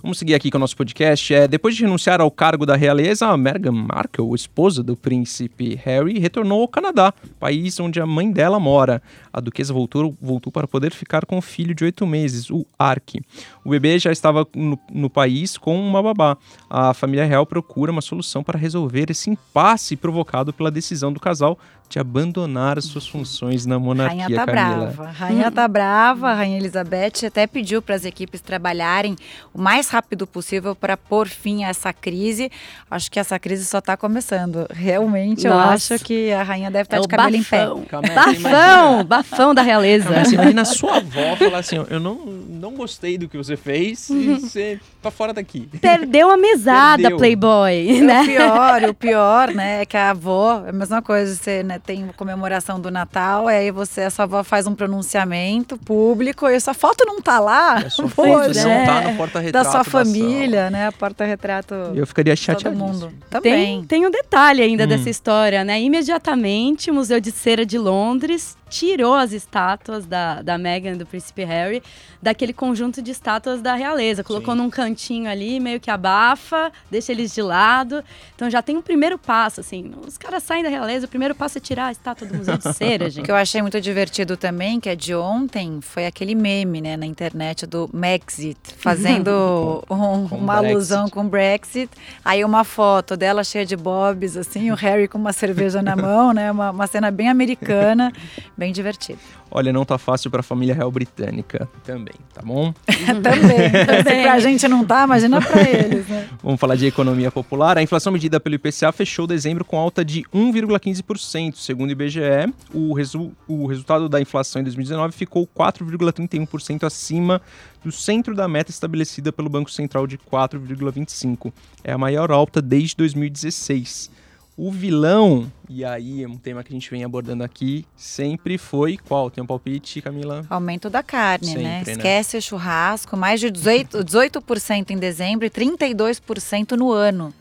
Vamos 0.01 0.19
seguir 0.19 0.37
aqui 0.37 0.53
com 0.53 0.57
o 0.57 0.61
nosso 0.61 0.77
podcast. 0.77 1.35
É, 1.35 1.49
depois 1.49 1.75
de 1.75 1.83
renunciar 1.83 2.21
ao 2.21 2.31
cargo 2.31 2.65
da 2.65 2.77
realeza, 2.77 3.27
a 3.27 3.37
Meghan 3.37 3.73
Markle, 3.73 4.33
esposa 4.37 4.85
do 4.85 4.97
príncipe 4.97 5.75
Harry, 5.83 6.21
retornou 6.21 6.63
ao 6.63 6.69
Canadá, 6.69 7.13
país 7.41 7.81
onde 7.81 8.01
a 8.01 8.07
mãe 8.07 8.31
dela 8.31 8.61
mora. 8.61 9.03
A 9.33 9.41
duquesa 9.41 9.75
voltou, 9.75 10.17
voltou 10.23 10.53
para 10.53 10.69
poder 10.69 10.93
ficar 10.93 11.27
com 11.27 11.39
o 11.39 11.43
filho 11.43 11.75
de 11.75 11.83
oito 11.83 12.07
meses, 12.07 12.51
o 12.51 12.65
Ark. 12.79 13.21
O 13.65 13.71
bebê 13.71 13.99
já 13.99 14.11
estava 14.11 14.47
no, 14.55 14.79
no 14.91 15.11
país 15.11 15.59
com 15.59 15.79
uma 15.79 16.03
babá. 16.03 16.37
A 16.69 16.95
família 16.95 17.25
real 17.25 17.47
procura 17.47 17.93
uma 17.93 18.01
solução 18.01 18.43
para 18.43 18.59
resolver 18.59 19.11
esse 19.11 19.31
impasse 19.31 19.97
provocado 19.97 20.53
pela 20.53 20.71
decisão 20.71 21.13
do 21.13 21.21
casal 21.21 21.33
casal 21.43 21.59
de 21.89 21.99
abandonar 21.99 22.79
as 22.79 22.87
suas 22.87 23.07
funções 23.07 23.67
na 23.67 23.79
monarquia, 23.79 24.23
Rainha 24.23 24.37
tá 24.39 24.47
Camila. 24.47 24.87
brava. 24.87 25.11
Rainha 25.11 25.51
tá 25.51 25.69
brava. 25.69 26.29
A 26.31 26.35
Rainha 26.35 26.57
Elizabeth 26.57 27.27
até 27.27 27.47
pediu 27.47 27.83
para 27.83 27.95
as 27.95 28.07
equipes 28.07 28.41
trabalharem 28.41 29.15
o 29.53 29.61
mais 29.61 29.91
rápido 29.91 30.27
possível 30.27 30.75
para 30.75 30.97
pôr 30.97 31.29
fim 31.29 31.65
a 31.65 31.69
essa 31.69 31.93
crise. 31.93 32.51
Acho 32.91 33.11
que 33.11 33.21
essa 33.21 33.39
crise 33.39 33.67
só 33.67 33.79
está 33.79 33.95
começando. 33.95 34.67
Realmente, 34.71 35.47
Nossa. 35.47 35.93
eu 35.93 35.97
acho 35.97 36.05
que 36.05 36.33
a 36.33 36.43
rainha 36.43 36.71
deve 36.71 36.85
estar 36.85 36.97
tá 36.97 37.03
é 37.03 37.03
de 37.03 37.09
cabelo 37.09 37.37
bafão. 37.37 37.79
em 37.79 37.83
pé. 37.83 37.89
Calma, 37.89 38.09
bafão! 38.09 39.05
Bafão 39.05 39.55
da 39.55 39.61
realeza. 39.61 40.09
Calma, 40.09 40.33
imagina 40.33 40.65
sua 40.65 40.97
avó 40.97 41.37
falar 41.37 41.59
assim, 41.59 41.77
eu 41.91 42.01
não, 42.01 42.15
não 42.25 42.73
gostei 42.73 43.19
do 43.19 43.29
que 43.29 43.37
você 43.37 43.55
fez 43.57 44.09
e 44.09 44.13
uhum. 44.13 44.41
você 44.41 44.81
tá 45.03 45.11
fora 45.11 45.35
daqui. 45.35 45.69
Perdeu 45.79 46.31
a 46.31 46.39
mesada, 46.39 47.03
Perdeu. 47.03 47.19
Playboy. 47.19 48.01
Né? 48.03 48.23
O 48.23 48.25
pior, 48.25 48.85
o 48.85 48.95
pior, 48.95 49.51
né, 49.51 49.83
é 49.83 49.87
que 49.87 49.97
a 49.97 50.11
avó, 50.11 50.63
é 50.65 50.71
a 50.71 50.73
mesma 50.73 51.03
coisa, 51.03 51.35
você 51.35 51.63
né, 51.63 51.82
tem 51.85 52.07
comemoração 52.17 52.81
do 52.81 52.91
Natal, 52.91 53.49
aí 53.49 53.71
você, 53.71 54.03
a 54.03 54.11
sua 54.11 54.25
avó 54.25 54.45
faz 54.45 54.67
um 54.67 54.75
pronunciamento 54.75 55.77
público 55.77 56.49
e 56.49 56.59
sua 56.61 56.75
foto 56.75 57.05
não 57.07 57.21
tá 57.21 57.41
lá. 57.41 57.75
A 57.75 57.91
sua 57.91 58.09
foto 58.11 58.59
é, 58.59 58.65
não 58.65 58.87
tá 58.87 59.01
no 59.03 59.17
porta-retrato. 59.17 59.65
Da 59.65 59.71
sua 59.71 59.85
família, 59.85 60.71
né? 60.71 60.91
Porta-retrato. 60.93 61.75
Eu 61.95 62.07
ficaria 62.07 62.35
chateado. 62.37 62.77
Todo 62.77 62.87
mundo. 62.87 63.13
Também. 63.29 63.79
Tem, 63.81 63.85
tem 63.85 64.07
um 64.07 64.11
detalhe 64.11 64.63
ainda 64.63 64.85
hum. 64.85 64.89
dessa 64.89 65.11
história, 65.11 65.65
né? 65.65 65.81
Imediatamente, 65.81 66.91
o 66.91 66.95
Museu 66.95 67.21
de 67.21 67.31
Cera 67.31 67.67
de 67.67 67.79
Londres 67.79 68.57
tirou 68.73 69.15
as 69.15 69.33
estátuas 69.33 70.07
da, 70.07 70.41
da 70.41 70.57
Meghan 70.57 70.97
do 70.97 71.05
príncipe 71.05 71.45
Harry 71.45 71.83
daquele 72.23 72.55
conjunto 72.55 73.03
de 73.03 73.11
estátuas 73.11 73.61
da 73.61 73.75
realeza. 73.75 74.25
Colocou 74.25 74.55
Sim. 74.55 74.63
num 74.63 74.71
cantinho 74.71 75.29
ali, 75.29 75.61
meio 75.61 75.79
que 75.79 75.91
abafa, 75.91 76.73
deixa 76.91 77.13
eles 77.13 77.35
de 77.35 77.43
lado. 77.43 78.03
Então 78.35 78.49
já 78.49 78.63
tem 78.63 78.77
um 78.77 78.81
primeiro 78.83 79.19
passo, 79.19 79.61
assim. 79.61 79.93
Os 80.07 80.17
caras 80.17 80.43
saem 80.43 80.63
da 80.63 80.71
realeza, 80.71 81.05
o 81.05 81.09
primeiro 81.09 81.35
passo 81.35 81.59
é 81.59 81.61
tirar 81.61 81.87
a 81.89 81.93
estátua 81.93 82.27
do 82.27 82.35
Museu 82.35 82.57
de 82.57 82.63
Cera, 82.73 83.11
gente. 83.11 83.21
O 83.21 83.25
que 83.25 83.31
eu 83.31 83.37
achei 83.37 83.61
muito 83.61 83.79
divertido 83.79 84.39
também, 84.39 84.81
que 84.81 84.89
é 84.89 84.97
de 84.97 85.15
ontem, 85.15 85.81
foi 85.83 86.07
aquele 86.07 86.35
meme, 86.35 86.81
né, 86.81 86.97
na 86.97 87.05
internet 87.05 87.67
do 87.67 87.91
Megxit, 87.93 88.59
fazendo 88.79 89.85
um, 89.91 90.29
com 90.29 90.37
uma 90.37 90.57
Brexit. 90.57 90.75
alusão 90.75 91.09
com 91.11 91.21
o 91.21 91.29
Brexit. 91.29 91.91
Aí 92.25 92.43
uma 92.43 92.65
foto 92.65 93.19
dela 93.19 93.45
cheia 93.45 93.67
de 93.67 93.77
bobs, 93.77 94.37
assim, 94.37 94.71
o 94.71 94.75
Harry 94.75 95.09
com 95.09 95.19
uma 95.19 95.33
cerveja 95.33 95.83
na 95.83 95.95
mão, 95.95 96.33
né, 96.33 96.51
uma, 96.51 96.71
uma 96.71 96.87
cena 96.87 97.11
bem 97.11 97.29
americana, 97.29 98.11
bem 98.63 98.73
divertido. 98.73 99.19
Olha, 99.51 99.73
não 99.73 99.85
tá 99.85 99.99
fácil 99.99 100.31
para 100.31 100.39
a 100.39 100.43
família 100.43 100.73
real 100.73 100.89
britânica 100.89 101.69
também, 101.83 102.15
tá 102.33 102.43
bom? 102.43 102.73
também. 103.21 103.71
também. 103.85 104.23
pra 104.23 104.39
gente 104.39 104.69
não 104.69 104.85
tá, 104.85 105.03
imagina 105.03 105.43
para 105.43 105.69
eles, 105.69 106.07
né? 106.07 106.29
Vamos 106.41 106.61
falar 106.61 106.77
de 106.77 106.87
economia 106.87 107.29
popular. 107.33 107.77
A 107.77 107.83
inflação 107.83 108.13
medida 108.13 108.39
pelo 108.39 108.55
IPCA 108.55 108.93
fechou 108.93 109.27
dezembro 109.27 109.65
com 109.65 109.77
alta 109.77 110.05
de 110.05 110.23
1,15%. 110.33 111.57
Segundo 111.57 111.89
o 111.89 111.93
IBGE, 111.93 112.55
o, 112.73 112.93
resu 112.93 113.33
o 113.49 113.67
resultado 113.67 114.09
da 114.09 114.21
inflação 114.21 114.61
em 114.61 114.65
2019 114.65 115.13
ficou 115.13 115.45
4,31% 115.45 116.85
acima 116.85 117.43
do 117.85 117.91
centro 117.91 118.37
da 118.37 118.47
meta 118.47 118.71
estabelecida 118.71 119.33
pelo 119.33 119.49
Banco 119.49 119.73
Central 119.73 120.07
de 120.07 120.17
4,25%. 120.19 121.53
É 121.83 121.93
a 121.93 121.99
maior 121.99 122.31
alta 122.31 122.63
desde 122.63 122.95
2016. 122.97 124.22
O 124.57 124.71
vilão, 124.71 125.51
e 125.69 125.83
aí 125.83 126.23
é 126.23 126.29
um 126.29 126.37
tema 126.37 126.63
que 126.63 126.71
a 126.71 126.75
gente 126.75 126.91
vem 126.91 127.03
abordando 127.03 127.43
aqui, 127.43 127.87
sempre 127.97 128.59
foi 128.59 128.99
qual? 128.99 129.31
Tem 129.31 129.43
um 129.43 129.47
palpite, 129.47 130.03
Camila? 130.03 130.45
Aumento 130.51 130.91
da 130.91 131.03
carne, 131.03 131.55
né? 131.55 131.79
sempre, 131.79 131.93
né? 131.93 131.99
Esquece 131.99 132.37
o 132.37 132.43
churrasco, 132.43 133.17
mais 133.17 133.41
de 133.41 133.49
18%, 133.49 134.05
18 134.05 134.93
em 134.93 134.99
dezembro 134.99 135.47
e 135.47 135.51
32% 135.51 136.73
no 136.73 136.93
ano. 136.93 137.33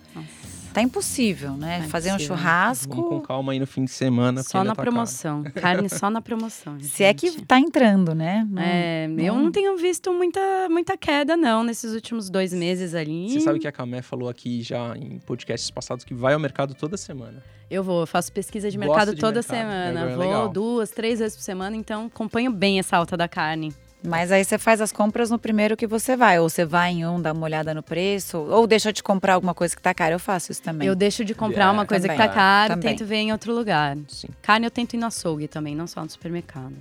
Tá 0.74 0.82
impossível, 0.82 1.52
né? 1.58 1.82
É 1.84 1.88
Fazer 1.88 2.10
impossível. 2.10 2.36
um 2.36 2.38
churrasco. 2.38 2.96
Vamos 2.96 3.10
com 3.10 3.22
calma 3.22 3.52
aí 3.52 3.60
no 3.60 3.68
fim 3.68 3.84
de 3.84 3.92
semana. 3.92 4.42
Só 4.42 4.64
na 4.64 4.74
tá 4.74 4.82
promoção. 4.82 5.44
Caro. 5.44 5.56
Carne 5.56 5.90
só 5.90 6.10
na 6.10 6.22
promoção. 6.22 6.80
Gente. 6.80 6.90
Se 6.90 7.04
é 7.04 7.14
que 7.14 7.46
tá 7.46 7.60
entrando, 7.60 8.16
né? 8.16 8.48
Não, 8.50 8.62
é, 8.62 9.08
não... 9.08 9.24
eu 9.24 9.36
não 9.36 9.52
tenho 9.52 9.76
visto 9.78 10.14
muita, 10.14 10.40
muita 10.70 10.96
queda, 10.96 11.36
não, 11.36 11.64
nesses 11.64 11.94
últimos 11.94 12.30
dois 12.30 12.54
meses 12.54 12.96
ali. 12.96 13.30
Você 13.32 13.42
sabe 13.42 13.60
que 13.60 13.68
a 13.68 13.72
Camé 13.72 14.02
falou 14.02 14.30
aqui 14.30 14.62
já 14.62 14.96
em 14.96 15.20
podcasts 15.20 15.70
passados 15.70 16.06
que 16.06 16.14
vai 16.14 16.34
ao 16.34 16.40
mercado 16.40 16.74
toda 16.74 16.96
semana. 16.96 17.44
Eu 17.70 17.84
vou, 17.84 18.02
eu 18.02 18.08
faço 18.08 18.32
pesquisa 18.32 18.70
de 18.70 18.78
mercado 18.78 19.14
de 19.14 19.20
toda 19.20 19.40
mercado. 19.40 19.58
semana. 19.58 20.10
É, 20.10 20.12
é 20.12 20.16
vou 20.16 20.26
legal. 20.26 20.50
duas, 20.50 20.90
três 20.90 21.20
vezes 21.20 21.36
por 21.36 21.44
semana, 21.44 21.76
então 21.76 22.06
acompanho 22.06 22.52
bem 22.52 22.80
essa 22.80 22.96
alta 22.98 23.18
da 23.18 23.28
carne. 23.28 23.74
Mas 24.04 24.32
aí 24.32 24.44
você 24.44 24.58
faz 24.58 24.82
as 24.82 24.92
compras 24.92 25.30
no 25.30 25.38
primeiro 25.38 25.78
que 25.78 25.86
você 25.86 26.16
vai. 26.16 26.40
Ou 26.40 26.50
você 26.50 26.66
vai 26.66 26.92
em 26.92 27.06
um, 27.06 27.22
dá 27.22 27.32
uma 27.32 27.44
olhada 27.44 27.74
no 27.74 27.84
preço. 27.84 28.38
Ou 28.38 28.66
deixa 28.66 28.92
de 28.92 29.04
comprar 29.04 29.36
alguma 29.36 29.54
coisa 29.54 29.76
que 29.76 29.82
tá 29.82 29.94
cara. 29.94 30.16
Eu 30.16 30.20
faço 30.20 30.52
isso 30.52 30.62
também. 30.62 30.88
Eu 30.88 30.96
deixo 30.96 31.24
de 31.24 31.36
comprar 31.36 31.66
é, 31.66 31.72
uma 31.72 31.86
coisa 31.86 32.08
também. 32.08 32.18
que 32.18 32.28
tá 32.28 32.34
cara 32.34 32.74
e 32.74 32.78
tento 32.78 33.06
ver 33.06 33.18
em 33.18 33.32
outro 33.32 33.54
lugar. 33.54 33.98
Sim. 34.08 34.28
Carne 34.42 34.66
eu 34.66 34.72
tento 34.72 34.96
ir 34.96 34.98
no 34.98 35.06
açougue 35.06 35.48
também, 35.48 35.76
não 35.76 35.86
só 35.86 36.04
no 36.04 36.10
supermercado. 36.10 36.74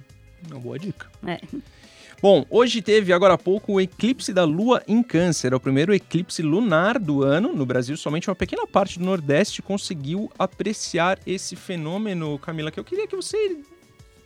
Uma 0.50 0.58
boa 0.58 0.78
dica. 0.78 1.06
É. 1.26 1.38
Bom, 2.22 2.44
hoje 2.50 2.82
teve 2.82 3.14
agora 3.14 3.34
há 3.34 3.38
pouco 3.38 3.74
o 3.74 3.80
eclipse 3.80 4.30
da 4.32 4.44
Lua 4.44 4.82
em 4.86 5.02
Câncer, 5.02 5.54
é 5.54 5.56
o 5.56 5.60
primeiro 5.60 5.94
eclipse 5.94 6.42
lunar 6.42 6.98
do 6.98 7.22
ano. 7.22 7.54
No 7.54 7.64
Brasil, 7.64 7.96
somente 7.96 8.28
uma 8.28 8.36
pequena 8.36 8.66
parte 8.66 8.98
do 8.98 9.04
Nordeste 9.06 9.62
conseguiu 9.62 10.30
apreciar 10.38 11.18
esse 11.26 11.56
fenômeno, 11.56 12.38
Camila, 12.38 12.70
que 12.70 12.78
eu 12.78 12.84
queria 12.84 13.06
que 13.06 13.16
você 13.16 13.56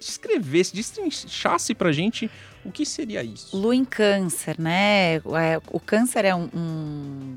descrevesse, 0.01 0.75
destrinchasse 0.75 1.73
pra 1.73 1.93
gente 1.93 2.29
o 2.65 2.73
que 2.73 2.85
seria 2.87 3.23
isso. 3.23 3.57
Lua 3.57 3.75
em 3.75 3.85
Câncer, 3.85 4.57
né? 4.59 5.17
É, 5.17 5.61
o 5.71 5.81
Câncer 5.81 6.25
é 6.25 6.35
um, 6.35 6.49
um 6.55 7.37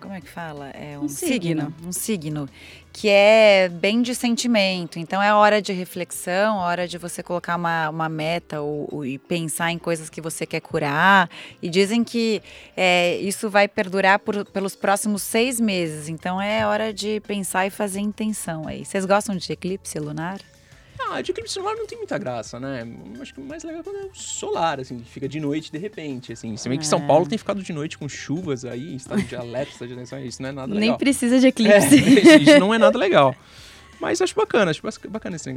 como 0.00 0.14
é 0.14 0.20
que 0.20 0.28
fala? 0.28 0.70
É 0.70 0.98
um, 0.98 1.04
um 1.04 1.08
signo. 1.08 1.36
signo. 1.36 1.74
Um 1.84 1.92
signo 1.92 2.48
que 2.92 3.08
é 3.08 3.68
bem 3.68 4.00
de 4.00 4.14
sentimento. 4.14 4.98
Então 4.98 5.22
é 5.22 5.32
hora 5.32 5.60
de 5.60 5.72
reflexão, 5.72 6.56
hora 6.56 6.86
de 6.88 6.96
você 6.98 7.22
colocar 7.22 7.56
uma, 7.56 7.90
uma 7.90 8.08
meta 8.08 8.60
ou, 8.60 8.88
ou, 8.90 9.06
e 9.06 9.18
pensar 9.18 9.70
em 9.70 9.78
coisas 9.78 10.08
que 10.08 10.20
você 10.20 10.46
quer 10.46 10.60
curar. 10.60 11.28
E 11.60 11.68
dizem 11.68 12.02
que 12.02 12.42
é, 12.76 13.16
isso 13.18 13.50
vai 13.50 13.68
perdurar 13.68 14.18
por, 14.18 14.44
pelos 14.46 14.74
próximos 14.74 15.22
seis 15.22 15.60
meses. 15.60 16.08
Então 16.08 16.40
é 16.40 16.66
hora 16.66 16.92
de 16.92 17.20
pensar 17.20 17.66
e 17.66 17.70
fazer 17.70 18.00
intenção 18.00 18.66
aí. 18.66 18.84
Vocês 18.84 19.04
gostam 19.04 19.36
de 19.36 19.52
eclipse 19.52 19.98
lunar? 19.98 20.40
Ah, 21.10 21.22
de 21.22 21.30
eclipse 21.30 21.54
solar 21.54 21.74
não 21.76 21.86
tem 21.86 21.96
muita 21.96 22.18
graça, 22.18 22.60
né? 22.60 22.86
Acho 23.20 23.32
que 23.32 23.40
o 23.40 23.44
mais 23.44 23.64
legal 23.64 23.80
é 23.80 23.84
quando 23.84 23.96
é 23.96 24.04
o 24.06 24.14
solar, 24.14 24.80
assim, 24.80 24.98
que 24.98 25.08
fica 25.08 25.28
de 25.28 25.40
noite 25.40 25.72
de 25.72 25.78
repente, 25.78 26.32
assim. 26.32 26.56
Se 26.56 26.68
bem 26.68 26.76
é. 26.76 26.80
que 26.80 26.86
São 26.86 27.06
Paulo 27.06 27.26
tem 27.26 27.38
ficado 27.38 27.62
de 27.62 27.72
noite 27.72 27.96
com 27.96 28.08
chuvas 28.08 28.64
aí, 28.64 28.96
estado 28.96 29.22
de 29.22 29.34
alerta, 29.34 29.72
estado 29.72 29.88
de 29.88 29.94
atenção, 29.94 30.22
isso 30.22 30.42
não 30.42 30.48
é 30.48 30.52
nada 30.52 30.74
legal. 30.74 30.88
Nem 30.88 30.98
precisa 30.98 31.40
de 31.40 31.46
eclipse. 31.46 31.98
É, 32.28 32.36
isso 32.36 32.58
não 32.58 32.74
é 32.74 32.78
nada 32.78 32.98
legal. 32.98 33.34
Mas 34.00 34.20
acho 34.20 34.34
bacana, 34.34 34.70
acho 34.70 34.82
bacana 35.08 35.36
esse, 35.36 35.50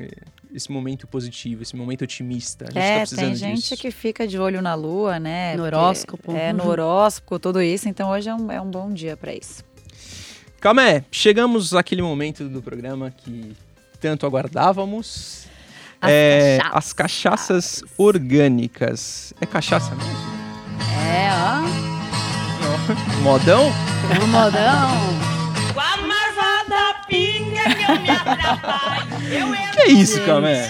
esse 0.53 0.71
momento 0.71 1.05
positivo, 1.05 1.61
esse 1.61 1.75
momento 1.75 2.03
otimista. 2.03 2.65
A 2.65 2.71
gente 2.71 2.79
é, 2.79 2.93
tá 2.93 2.99
precisando 2.99 3.25
tem 3.25 3.35
gente 3.35 3.61
disso. 3.61 3.77
que 3.77 3.91
fica 3.91 4.27
de 4.27 4.39
olho 4.39 4.61
na 4.61 4.73
lua, 4.73 5.19
né? 5.19 5.55
No 5.55 5.63
horóscopo. 5.63 6.31
É, 6.35 6.51
no 6.51 6.67
horóscopo, 6.67 7.37
tudo 7.37 7.61
isso. 7.61 7.87
Então 7.87 8.09
hoje 8.09 8.29
é 8.29 8.35
um, 8.35 8.51
é 8.51 8.59
um 8.59 8.69
bom 8.69 8.91
dia 8.91 9.15
para 9.15 9.33
isso. 9.33 9.63
Calma, 10.59 10.87
é, 10.87 11.03
chegamos 11.11 11.73
àquele 11.73 12.01
momento 12.01 12.47
do 12.47 12.61
programa 12.61 13.11
que 13.11 13.55
tanto 14.01 14.25
aguardávamos. 14.25 15.45
As, 16.01 16.09
é, 16.11 16.57
cachaças. 16.57 16.77
as 16.77 16.93
cachaças 16.93 17.83
orgânicas. 17.97 19.33
É 19.39 19.45
cachaça 19.45 19.93
mesmo? 19.95 20.11
É, 21.07 21.29
ó. 21.31 23.21
Modão? 23.21 23.71
O 24.21 24.27
modão. 24.27 24.91
Com 25.73 25.79
a 25.79 25.97
marvada 25.97 26.99
pinga 27.07 27.63
que 27.75 27.91
eu 27.91 27.99
me 28.01 28.09
atrapalho. 28.09 29.07
Eu 29.31 29.55
entro 29.55 29.71
Que 29.73 29.83
isso, 29.91 30.19
Camé? 30.25 30.69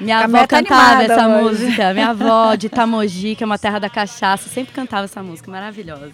Minha 0.00 0.22
Camé 0.22 0.38
avó 0.40 0.46
tá 0.46 0.56
cantava 0.58 0.82
animada 0.98 1.14
essa 1.14 1.28
hoje. 1.28 1.64
música. 1.64 1.94
Minha 1.94 2.08
avó 2.10 2.54
de 2.56 2.66
Itamogi, 2.66 3.36
que 3.36 3.44
é 3.44 3.46
uma 3.46 3.58
terra 3.58 3.78
da 3.78 3.88
cachaça, 3.88 4.48
sempre 4.50 4.74
cantava 4.74 5.04
essa 5.04 5.22
música 5.22 5.50
maravilhosa. 5.50 6.12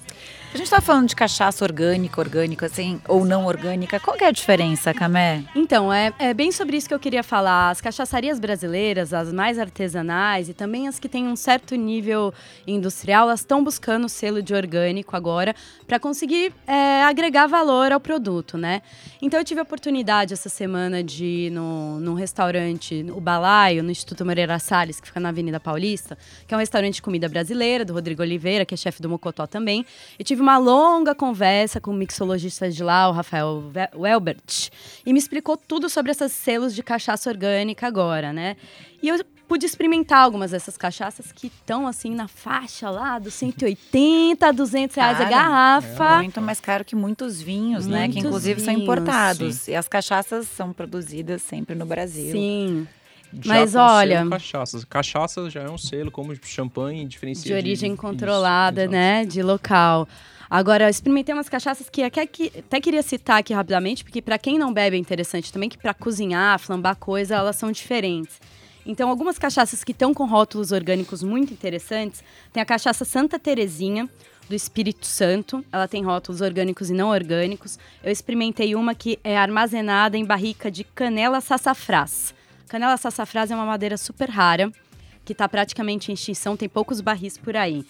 A 0.52 0.58
gente 0.58 0.68
tá 0.68 0.80
falando 0.80 1.06
de 1.06 1.14
cachaça 1.14 1.64
orgânica, 1.64 2.20
orgânica, 2.20 2.66
assim, 2.66 3.00
ou 3.06 3.24
não 3.24 3.46
orgânica. 3.46 4.00
Qual 4.00 4.16
que 4.16 4.24
é 4.24 4.26
a 4.26 4.32
diferença, 4.32 4.92
Camé? 4.92 5.44
Então, 5.54 5.92
é, 5.92 6.12
é 6.18 6.34
bem 6.34 6.50
sobre 6.50 6.76
isso 6.76 6.88
que 6.88 6.94
eu 6.94 6.98
queria 6.98 7.22
falar. 7.22 7.70
As 7.70 7.80
cachaçarias 7.80 8.40
brasileiras, 8.40 9.14
as 9.14 9.32
mais 9.32 9.60
artesanais 9.60 10.48
e 10.48 10.54
também 10.54 10.88
as 10.88 10.98
que 10.98 11.08
têm 11.08 11.28
um 11.28 11.36
certo 11.36 11.76
nível 11.76 12.34
industrial, 12.66 13.28
elas 13.28 13.40
estão 13.40 13.62
buscando 13.62 14.06
o 14.06 14.08
selo 14.08 14.42
de 14.42 14.52
orgânico 14.52 15.14
agora 15.14 15.54
para 15.86 16.00
conseguir 16.00 16.52
é, 16.66 17.04
agregar 17.04 17.46
valor 17.46 17.92
ao 17.92 18.00
produto, 18.00 18.58
né? 18.58 18.82
Então, 19.22 19.38
eu 19.38 19.44
tive 19.44 19.60
a 19.60 19.62
oportunidade 19.62 20.32
essa 20.32 20.48
semana 20.48 21.00
de 21.00 21.24
ir 21.24 21.50
no, 21.50 22.00
num 22.00 22.14
restaurante, 22.14 23.06
o 23.14 23.20
Balaio, 23.20 23.84
no 23.84 23.90
Instituto 23.92 24.26
Moreira 24.26 24.58
Salles, 24.58 24.98
que 24.98 25.06
fica 25.06 25.20
na 25.20 25.28
Avenida 25.28 25.60
Paulista, 25.60 26.18
que 26.48 26.52
é 26.52 26.56
um 26.56 26.60
restaurante 26.60 26.94
de 26.94 27.02
comida 27.02 27.28
brasileira, 27.28 27.84
do 27.84 27.92
Rodrigo 27.92 28.20
Oliveira, 28.20 28.64
que 28.64 28.74
é 28.74 28.76
chefe 28.76 29.00
do 29.00 29.08
Mocotó 29.08 29.46
também. 29.46 29.86
E 30.18 30.24
tive 30.24 30.39
uma 30.40 30.58
longa 30.58 31.14
conversa 31.14 31.80
com 31.80 31.90
o 31.90 31.94
mixologista 31.94 32.70
de 32.70 32.82
lá, 32.82 33.08
o 33.08 33.12
Rafael 33.12 33.62
Welbert, 33.94 34.70
e 35.04 35.12
me 35.12 35.18
explicou 35.18 35.56
tudo 35.56 35.88
sobre 35.88 36.12
esses 36.12 36.32
selos 36.32 36.74
de 36.74 36.82
cachaça 36.82 37.30
orgânica 37.30 37.86
agora, 37.86 38.32
né? 38.32 38.56
E 39.02 39.08
eu 39.08 39.18
pude 39.50 39.66
experimentar 39.66 40.18
algumas 40.18 40.52
dessas 40.52 40.76
cachaças 40.76 41.32
que 41.32 41.48
estão 41.48 41.84
assim 41.84 42.14
na 42.14 42.28
faixa 42.28 42.88
lá 42.88 43.18
dos 43.18 43.34
180 43.34 44.46
a 44.46 44.52
200 44.52 44.94
reais 44.94 45.16
a 45.20 45.24
Cara, 45.24 45.30
garrafa. 45.30 46.18
Muito 46.18 46.40
mais 46.40 46.60
caro 46.60 46.84
que 46.84 46.94
muitos 46.94 47.42
vinhos, 47.42 47.84
né? 47.84 48.02
Que 48.02 48.14
Muitos 48.14 48.24
inclusive 48.26 48.60
são 48.60 48.74
vinhos, 48.74 48.82
importados. 48.84 49.66
E 49.66 49.74
as 49.74 49.88
cachaças 49.88 50.46
são 50.46 50.72
produzidas 50.72 51.42
sempre 51.42 51.74
no 51.74 51.84
Brasil. 51.84 52.30
Sim, 52.30 52.86
Mas 53.44 53.74
olha- 53.74 54.26
Cachaças. 54.28 54.84
Cachaça 54.84 55.48
já 55.48 55.62
é 55.62 55.70
um 55.70 55.78
selo, 55.78 56.10
como 56.10 56.34
champanhe, 56.42 57.04
diferencia 57.06 57.44
de 57.44 57.52
origem 57.52 57.92
isso, 57.92 58.00
controlada, 58.00 58.82
exato. 58.82 58.92
né? 58.92 59.24
De 59.24 59.42
local. 59.42 60.08
Agora, 60.48 60.84
eu 60.84 60.88
experimentei 60.88 61.32
umas 61.32 61.48
cachaças 61.48 61.88
que 61.88 62.02
até, 62.02 62.26
que 62.26 62.52
até 62.58 62.80
queria 62.80 63.02
citar 63.02 63.38
aqui 63.38 63.54
rapidamente, 63.54 64.02
porque 64.02 64.20
para 64.20 64.36
quem 64.36 64.58
não 64.58 64.72
bebe 64.72 64.96
é 64.96 64.98
interessante 64.98 65.52
também, 65.52 65.68
que 65.68 65.78
para 65.78 65.94
cozinhar, 65.94 66.58
flambar 66.58 66.96
coisa, 66.96 67.36
elas 67.36 67.54
são 67.54 67.70
diferentes. 67.70 68.40
Então, 68.84 69.08
algumas 69.08 69.38
cachaças 69.38 69.84
que 69.84 69.92
estão 69.92 70.12
com 70.12 70.24
rótulos 70.24 70.72
orgânicos 70.72 71.22
muito 71.22 71.52
interessantes, 71.52 72.24
tem 72.52 72.60
a 72.60 72.66
cachaça 72.66 73.04
Santa 73.04 73.38
Terezinha, 73.38 74.08
do 74.48 74.54
Espírito 74.56 75.06
Santo. 75.06 75.64
Ela 75.70 75.86
tem 75.86 76.02
rótulos 76.02 76.40
orgânicos 76.40 76.90
e 76.90 76.92
não 76.92 77.08
orgânicos. 77.10 77.78
Eu 78.02 78.10
experimentei 78.10 78.74
uma 78.74 78.94
que 78.94 79.16
é 79.22 79.38
armazenada 79.38 80.18
em 80.18 80.24
barrica 80.24 80.68
de 80.68 80.82
canela 80.82 81.40
sassafrás. 81.40 82.34
Canela 82.70 82.96
sassafrás 82.96 83.50
é 83.50 83.54
uma 83.56 83.66
madeira 83.66 83.96
super 83.96 84.30
rara, 84.30 84.70
que 85.24 85.32
está 85.32 85.48
praticamente 85.48 86.12
em 86.12 86.14
extinção, 86.14 86.56
tem 86.56 86.68
poucos 86.68 87.00
barris 87.00 87.36
por 87.36 87.56
aí. 87.56 87.84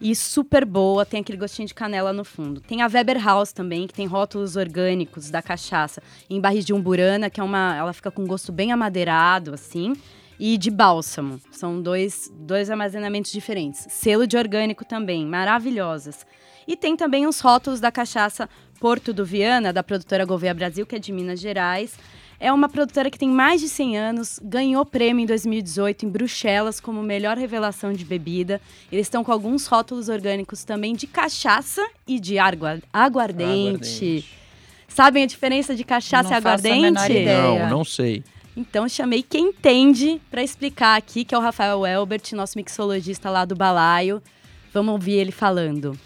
E 0.00 0.14
super 0.14 0.64
boa, 0.64 1.04
tem 1.04 1.22
aquele 1.22 1.36
gostinho 1.36 1.66
de 1.66 1.74
canela 1.74 2.12
no 2.12 2.24
fundo. 2.24 2.60
Tem 2.60 2.82
a 2.82 2.86
Weber 2.86 3.20
House 3.20 3.52
também, 3.52 3.84
que 3.84 3.92
tem 3.92 4.06
rótulos 4.06 4.54
orgânicos 4.54 5.28
da 5.28 5.42
cachaça, 5.42 6.00
em 6.30 6.40
barris 6.40 6.64
de 6.64 6.72
umburana, 6.72 7.28
que 7.28 7.40
é 7.40 7.42
uma, 7.42 7.74
ela 7.76 7.92
fica 7.92 8.12
com 8.12 8.22
um 8.22 8.26
gosto 8.28 8.52
bem 8.52 8.70
amadeirado, 8.70 9.54
assim, 9.54 9.92
e 10.38 10.56
de 10.56 10.70
bálsamo. 10.70 11.40
São 11.50 11.82
dois, 11.82 12.32
dois 12.32 12.70
armazenamentos 12.70 13.32
diferentes. 13.32 13.88
Selo 13.90 14.24
de 14.24 14.36
orgânico 14.36 14.84
também, 14.84 15.26
maravilhosas. 15.26 16.24
E 16.64 16.76
tem 16.76 16.96
também 16.96 17.26
os 17.26 17.40
rótulos 17.40 17.80
da 17.80 17.90
cachaça 17.90 18.48
Porto 18.78 19.12
do 19.12 19.24
Viana, 19.24 19.72
da 19.72 19.82
produtora 19.82 20.24
Gouveia 20.24 20.54
Brasil, 20.54 20.86
que 20.86 20.94
é 20.94 20.98
de 21.00 21.10
Minas 21.10 21.40
Gerais. 21.40 21.98
É 22.44 22.52
uma 22.52 22.68
produtora 22.68 23.08
que 23.08 23.16
tem 23.16 23.28
mais 23.28 23.60
de 23.60 23.68
100 23.68 23.96
anos, 23.96 24.40
ganhou 24.42 24.84
prêmio 24.84 25.22
em 25.22 25.26
2018 25.26 26.06
em 26.06 26.08
Bruxelas 26.08 26.80
como 26.80 27.00
melhor 27.00 27.36
revelação 27.38 27.92
de 27.92 28.04
bebida. 28.04 28.60
Eles 28.90 29.06
estão 29.06 29.22
com 29.22 29.30
alguns 29.30 29.68
rótulos 29.68 30.08
orgânicos 30.08 30.64
também 30.64 30.92
de 30.96 31.06
cachaça 31.06 31.80
e 32.04 32.18
de 32.18 32.40
agua- 32.40 32.80
aguardente. 32.92 34.28
Sabem 34.88 35.22
a 35.22 35.26
diferença 35.26 35.72
de 35.76 35.84
cachaça 35.84 36.30
Não 36.30 36.38
e 36.38 36.40
faço 36.42 36.48
a 36.48 36.50
aguardente? 36.70 36.80
menor 36.82 37.10
ideia. 37.12 37.68
Não, 37.68 37.78
não 37.78 37.84
sei. 37.84 38.24
Então 38.56 38.88
chamei 38.88 39.22
quem 39.22 39.50
entende 39.50 40.20
para 40.28 40.42
explicar 40.42 40.96
aqui, 40.96 41.24
que 41.24 41.36
é 41.36 41.38
o 41.38 41.40
Rafael 41.40 41.86
Elbert, 41.86 42.22
nosso 42.32 42.58
mixologista 42.58 43.30
lá 43.30 43.44
do 43.44 43.54
Balaio. 43.54 44.20
Vamos 44.74 44.90
ouvir 44.92 45.12
ele 45.12 45.30
falando. 45.30 45.96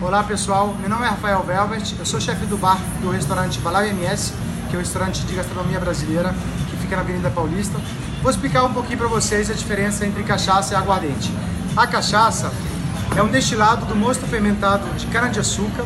Olá 0.00 0.24
pessoal, 0.24 0.74
meu 0.80 0.88
nome 0.88 1.04
é 1.04 1.08
Rafael 1.08 1.42
Velvet, 1.42 1.94
eu 1.98 2.06
sou 2.06 2.18
chefe 2.18 2.46
do 2.46 2.56
bar 2.56 2.78
do 3.02 3.10
restaurante 3.10 3.58
Balaio 3.60 3.90
MS, 3.90 4.32
que 4.68 4.74
é 4.74 4.78
um 4.78 4.82
restaurante 4.82 5.22
de 5.24 5.34
gastronomia 5.34 5.78
brasileira 5.78 6.34
que 6.68 6.76
fica 6.76 6.96
na 6.96 7.02
Avenida 7.02 7.30
Paulista. 7.30 7.78
Vou 8.22 8.30
explicar 8.30 8.64
um 8.64 8.72
pouquinho 8.72 8.98
para 8.98 9.08
vocês 9.08 9.50
a 9.50 9.54
diferença 9.54 10.04
entre 10.06 10.22
cachaça 10.22 10.74
e 10.74 10.76
aguardente. 10.76 11.32
A 11.76 11.86
cachaça 11.86 12.52
é 13.16 13.22
um 13.22 13.28
destilado 13.28 13.86
do 13.86 13.94
mosto 13.94 14.26
fermentado 14.26 14.86
de 14.96 15.06
cana-de-açúcar, 15.06 15.84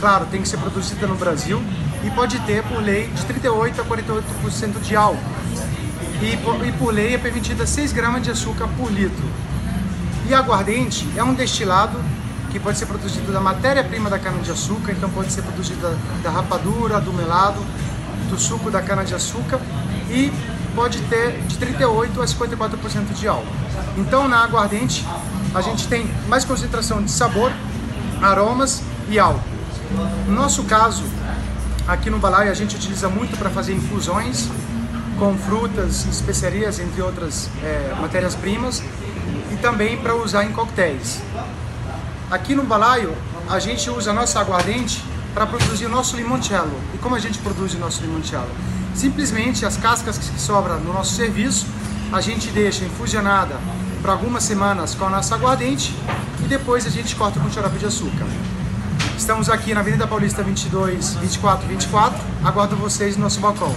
claro, 0.00 0.26
tem 0.26 0.42
que 0.42 0.48
ser 0.48 0.58
produzida 0.58 1.06
no 1.06 1.14
Brasil 1.14 1.62
e 2.04 2.10
pode 2.10 2.38
ter 2.40 2.62
por 2.64 2.82
lei 2.82 3.08
de 3.08 3.24
38 3.24 3.80
a 3.80 3.84
48% 3.84 4.80
de 4.80 4.96
álcool. 4.96 5.20
E 6.20 6.36
por, 6.38 6.66
e 6.66 6.72
por 6.72 6.92
lei 6.92 7.14
é 7.14 7.18
permitida 7.18 7.66
6 7.66 7.92
gramas 7.92 8.22
de 8.22 8.30
açúcar 8.30 8.68
por 8.76 8.90
litro. 8.90 9.24
E 10.28 10.34
aguardente 10.34 11.08
é 11.16 11.22
um 11.22 11.32
destilado 11.32 11.98
que 12.50 12.58
pode 12.58 12.78
ser 12.78 12.86
produzido 12.86 13.32
da 13.32 13.40
matéria-prima 13.40 14.08
da 14.08 14.18
cana-de-açúcar, 14.18 14.92
então 14.92 15.08
pode 15.10 15.32
ser 15.32 15.42
produzido 15.42 15.80
da, 16.22 16.30
rapadura, 16.30 17.00
do 17.00 17.12
melado, 17.12 17.60
do 18.28 18.38
suco 18.38 18.70
da 18.70 18.80
cana-de-açúcar 18.80 19.60
e 20.10 20.32
pode 20.74 21.00
ter 21.02 21.40
de 21.46 21.56
38 21.58 22.20
a 22.20 22.24
54% 22.24 23.12
de 23.14 23.28
álcool. 23.28 23.46
Então 23.96 24.28
na 24.28 24.44
aguardente 24.44 25.06
a 25.54 25.60
gente 25.60 25.88
tem 25.88 26.08
mais 26.28 26.44
concentração 26.44 27.02
de 27.02 27.10
sabor, 27.10 27.52
aromas 28.22 28.82
e 29.08 29.18
álcool. 29.18 29.40
No 30.26 30.34
nosso 30.34 30.64
caso, 30.64 31.02
aqui 31.86 32.10
no 32.10 32.18
Balai 32.18 32.48
a 32.48 32.54
gente 32.54 32.76
utiliza 32.76 33.08
muito 33.08 33.36
para 33.38 33.50
fazer 33.50 33.74
infusões 33.74 34.48
com 35.18 35.36
frutas, 35.36 36.06
especiarias, 36.06 36.78
entre 36.78 37.02
outras 37.02 37.50
eh, 37.62 37.96
matérias-primas, 38.00 38.82
e 39.52 39.56
também 39.56 39.96
para 39.96 40.14
usar 40.14 40.44
em 40.44 40.52
coquetéis. 40.52 41.20
Aqui 42.30 42.54
no 42.54 42.62
Balaio, 42.62 43.16
a 43.48 43.58
gente 43.58 43.88
usa 43.88 44.10
a 44.10 44.12
nossa 44.12 44.38
aguardente 44.38 45.02
para 45.32 45.46
produzir 45.46 45.86
o 45.86 45.88
nosso 45.88 46.14
limoncello. 46.14 46.78
E 46.94 46.98
como 46.98 47.14
a 47.14 47.18
gente 47.18 47.38
produz 47.38 47.72
o 47.72 47.78
nosso 47.78 48.02
limoncello? 48.02 48.50
Simplesmente 48.94 49.64
as 49.64 49.78
cascas 49.78 50.18
que 50.18 50.38
sobram 50.38 50.78
no 50.80 50.92
nosso 50.92 51.14
serviço, 51.14 51.66
a 52.12 52.20
gente 52.20 52.50
deixa 52.50 52.84
infusionada 52.84 53.56
para 54.02 54.12
algumas 54.12 54.42
semanas 54.42 54.94
com 54.94 55.06
a 55.06 55.10
nossa 55.10 55.36
aguardente 55.36 55.94
e 56.44 56.48
depois 56.48 56.86
a 56.86 56.90
gente 56.90 57.16
corta 57.16 57.40
com 57.40 57.50
xarope 57.50 57.78
de 57.78 57.86
açúcar. 57.86 58.26
Estamos 59.16 59.48
aqui 59.48 59.72
na 59.72 59.80
Avenida 59.80 60.06
Paulista 60.06 60.42
22, 60.42 61.14
24, 61.14 61.66
24. 61.66 62.18
Aguardo 62.44 62.76
vocês 62.76 63.16
no 63.16 63.22
nosso 63.22 63.40
balcão. 63.40 63.74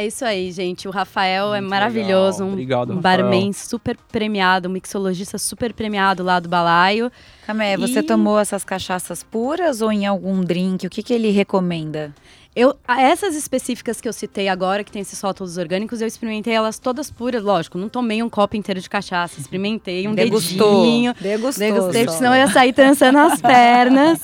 É 0.00 0.06
isso 0.06 0.24
aí, 0.24 0.52
gente. 0.52 0.86
O 0.86 0.92
Rafael 0.92 1.52
é 1.52 1.60
Muito 1.60 1.70
maravilhoso. 1.70 2.38
legal. 2.44 2.48
Um, 2.48 2.52
Obrigado, 2.52 2.92
um 2.92 2.96
Rafael. 2.96 3.18
barman 3.22 3.52
super 3.52 3.96
premiado, 4.12 4.68
um 4.68 4.70
mixologista 4.72 5.38
super 5.38 5.72
premiado 5.72 6.22
lá 6.22 6.38
do 6.38 6.48
balaio. 6.48 7.10
Camé, 7.44 7.76
você 7.76 7.98
E- 7.98 8.02
tomou 8.04 8.38
essas 8.38 8.62
cachaças 8.62 9.24
puras 9.24 9.82
ou 9.82 9.90
em 9.90 10.06
algum 10.06 10.40
drink? 10.40 10.86
O 10.86 10.90
que, 10.90 11.02
que 11.02 11.12
ele 11.12 11.30
recomenda? 11.32 12.14
Eu, 12.56 12.76
a- 12.88 13.00
essas 13.00 13.36
específicas 13.36 14.00
que 14.00 14.08
eu 14.08 14.12
citei 14.12 14.48
agora, 14.48 14.82
que 14.82 14.90
tem 14.90 15.00
esses 15.02 15.20
rótulos 15.20 15.56
orgânicos, 15.58 16.00
eu 16.00 16.08
experimentei 16.08 16.52
elas 16.54 16.78
todas 16.78 17.08
puras. 17.08 17.40
Lógico, 17.42 17.78
não 17.78 17.88
tomei 17.88 18.20
um 18.20 18.28
copo 18.28 18.56
inteiro 18.56 18.80
de 18.80 18.90
cachaça. 18.90 19.38
Experimentei 19.40 20.08
um 20.08 20.14
Degustou. 20.14 20.82
dedinho. 20.82 21.14
Degustou. 21.20 21.66
Degustei, 21.66 22.04
só. 22.08 22.12
senão 22.16 22.34
eu 22.34 22.40
ia 22.40 22.48
sair 22.52 22.72
trançando 22.72 23.18
as 23.18 23.40
pernas. 23.40 24.20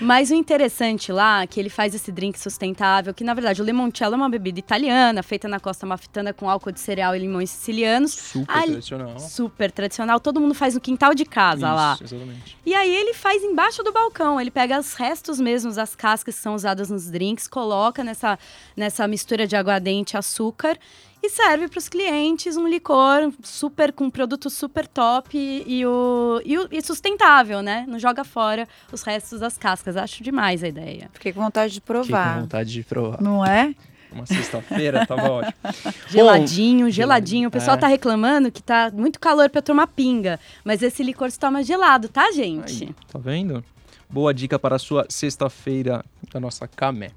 Mas 0.00 0.30
o 0.30 0.34
interessante 0.34 1.10
lá 1.10 1.42
é 1.42 1.46
que 1.46 1.58
ele 1.58 1.68
faz 1.68 1.92
esse 1.94 2.12
drink 2.12 2.38
sustentável, 2.38 3.12
que 3.12 3.24
na 3.24 3.34
verdade 3.34 3.60
o 3.60 3.64
limoncello 3.64 4.14
é 4.14 4.16
uma 4.16 4.28
bebida 4.28 4.60
italiana, 4.60 5.20
feita 5.22 5.48
na 5.48 5.58
costa 5.58 5.84
amalfitana 5.84 6.32
com 6.32 6.48
álcool 6.48 6.70
de 6.72 6.78
cereal 6.78 7.16
e 7.16 7.18
limões 7.18 7.50
sicilianos. 7.50 8.12
Super 8.12 8.56
Ali- 8.56 8.66
tradicional. 8.72 9.18
Super 9.18 9.72
tradicional, 9.72 10.20
todo 10.20 10.40
mundo 10.40 10.54
faz 10.54 10.74
no 10.74 10.80
quintal 10.80 11.14
de 11.14 11.24
casa 11.24 11.72
lá. 11.72 11.94
Isso, 11.94 12.04
exatamente. 12.04 12.56
E 12.64 12.74
aí 12.74 12.94
ele 12.94 13.12
faz 13.14 13.42
embaixo 13.42 13.82
do 13.82 13.90
balcão, 13.92 14.40
ele 14.40 14.50
pega 14.52 14.78
os 14.78 14.94
restos 14.94 15.40
mesmos, 15.40 15.78
as 15.78 15.96
cascas 15.96 16.34
que 16.36 16.40
são 16.40 16.54
usadas 16.54 16.88
nos 16.90 17.10
drinks, 17.10 17.48
coloca 17.48 17.61
nessa, 18.04 18.38
nessa 18.76 19.06
mistura 19.08 19.46
de 19.46 19.54
aguardente 19.56 20.14
e 20.14 20.18
açúcar 20.18 20.76
e 21.22 21.28
serve 21.30 21.68
para 21.68 21.78
os 21.78 21.88
clientes 21.88 22.56
um 22.56 22.66
licor 22.66 23.32
super 23.44 23.92
com 23.92 24.04
um 24.04 24.10
produto 24.10 24.50
super 24.50 24.86
top 24.88 25.38
e, 25.38 25.62
e 25.78 25.86
o, 25.86 26.42
e, 26.44 26.58
o- 26.58 26.68
e 26.72 26.82
sustentável, 26.82 27.62
né? 27.62 27.84
Não 27.86 27.98
joga 27.98 28.24
fora 28.24 28.66
os 28.90 29.02
restos 29.02 29.38
das 29.38 29.56
cascas. 29.56 29.96
Acho 29.96 30.22
demais 30.24 30.64
a 30.64 30.68
ideia. 30.68 31.08
Fiquei 31.12 31.32
com 31.32 31.40
vontade 31.40 31.72
de 31.74 31.80
Fiquei 31.80 31.94
com 31.96 32.02
provar. 32.08 32.40
vontade 32.40 32.72
de 32.72 32.82
provar. 32.82 33.20
Não 33.22 33.46
é? 33.46 33.72
Uma 34.10 34.26
sexta-feira, 34.26 35.06
tava 35.06 35.30
ótimo. 35.30 35.54
Geladinho, 36.10 36.86
Bom, 36.86 36.90
geladinho. 36.90 37.48
O 37.48 37.52
pessoal 37.52 37.76
é. 37.76 37.80
tá 37.80 37.86
reclamando 37.86 38.50
que 38.52 38.62
tá 38.62 38.90
muito 38.92 39.18
calor 39.18 39.48
para 39.48 39.62
tomar 39.62 39.86
pinga, 39.86 40.38
mas 40.64 40.82
esse 40.82 41.02
licor 41.02 41.30
se 41.30 41.38
toma 41.38 41.62
gelado, 41.62 42.08
tá, 42.08 42.30
gente? 42.32 42.84
Aí, 42.84 42.94
tá 43.10 43.18
vendo? 43.18 43.64
Boa 44.12 44.34
dica 44.34 44.58
para 44.58 44.76
a 44.76 44.78
sua 44.78 45.06
sexta-feira 45.08 46.04
da 46.30 46.38
nossa 46.38 46.68
Camé. 46.68 47.10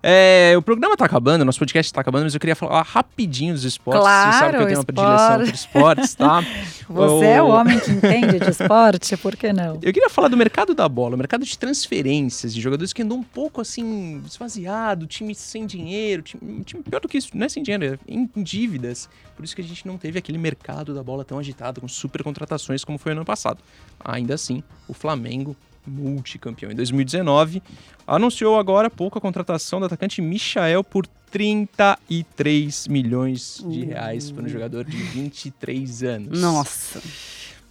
É, 0.00 0.54
o 0.56 0.62
programa 0.62 0.96
tá 0.96 1.04
acabando, 1.04 1.44
nosso 1.44 1.58
podcast 1.58 1.92
tá 1.92 2.00
acabando, 2.00 2.22
mas 2.22 2.32
eu 2.32 2.40
queria 2.40 2.54
falar 2.54 2.82
rapidinho 2.82 3.52
dos 3.52 3.64
esportes. 3.64 4.02
Você 4.02 4.38
sabe 4.38 4.38
que 4.38 4.46
eu 4.46 4.50
Claro, 4.50 4.66
tenho 4.66 4.78
uma 4.78 4.84
predileção 4.84 5.38
por 5.38 5.54
esportes, 5.54 6.14
tá? 6.14 6.40
Você 6.88 7.26
é 7.26 7.42
o 7.42 7.48
homem 7.48 7.78
que 7.80 7.90
entende 7.92 8.38
de 8.38 8.48
esporte, 8.48 9.16
por 9.16 9.36
que 9.36 9.52
não? 9.52 9.74
Eu 9.82 9.92
queria 9.92 10.08
falar 10.08 10.28
do 10.28 10.36
mercado 10.36 10.72
da 10.72 10.88
bola, 10.88 11.16
o 11.16 11.18
mercado 11.18 11.44
de 11.44 11.58
transferências, 11.58 12.54
de 12.54 12.60
jogadores 12.60 12.92
que 12.92 13.02
andam 13.02 13.18
um 13.18 13.22
pouco 13.24 13.60
assim, 13.60 14.22
esvaziado, 14.24 15.08
time 15.08 15.34
sem 15.34 15.66
dinheiro, 15.66 16.22
time, 16.22 16.62
time 16.64 16.82
pior 16.82 17.00
do 17.00 17.08
que 17.08 17.18
isso, 17.18 17.30
não 17.34 17.44
é 17.44 17.48
sem 17.48 17.62
dinheiro, 17.62 17.84
é 17.84 17.98
em 18.06 18.30
dívidas. 18.36 19.08
Por 19.36 19.44
isso 19.44 19.54
que 19.54 19.62
a 19.62 19.64
gente 19.64 19.84
não 19.86 19.98
teve 19.98 20.18
aquele 20.18 20.38
mercado 20.38 20.94
da 20.94 21.02
bola 21.02 21.24
tão 21.24 21.38
agitado, 21.38 21.80
com 21.80 21.88
super 21.88 22.22
contratações 22.22 22.84
como 22.84 22.98
foi 22.98 23.12
ano 23.12 23.24
passado. 23.24 23.58
Ainda 24.02 24.34
assim, 24.34 24.62
o 24.88 24.94
Flamengo, 24.94 25.54
multicampeão 25.86 26.70
em 26.70 26.74
2019, 26.74 27.62
anunciou 28.06 28.58
agora 28.58 28.88
há 28.88 28.90
pouco 28.90 29.18
a 29.18 29.20
contratação 29.20 29.80
do 29.80 29.86
atacante 29.86 30.20
Michael 30.20 30.84
por 30.84 31.06
33 31.30 32.88
milhões 32.88 33.64
de 33.68 33.84
reais 33.84 34.30
para 34.30 34.44
um 34.44 34.48
jogador 34.48 34.84
de 34.84 34.96
23 34.96 36.02
anos. 36.02 36.40
Nossa. 36.40 37.00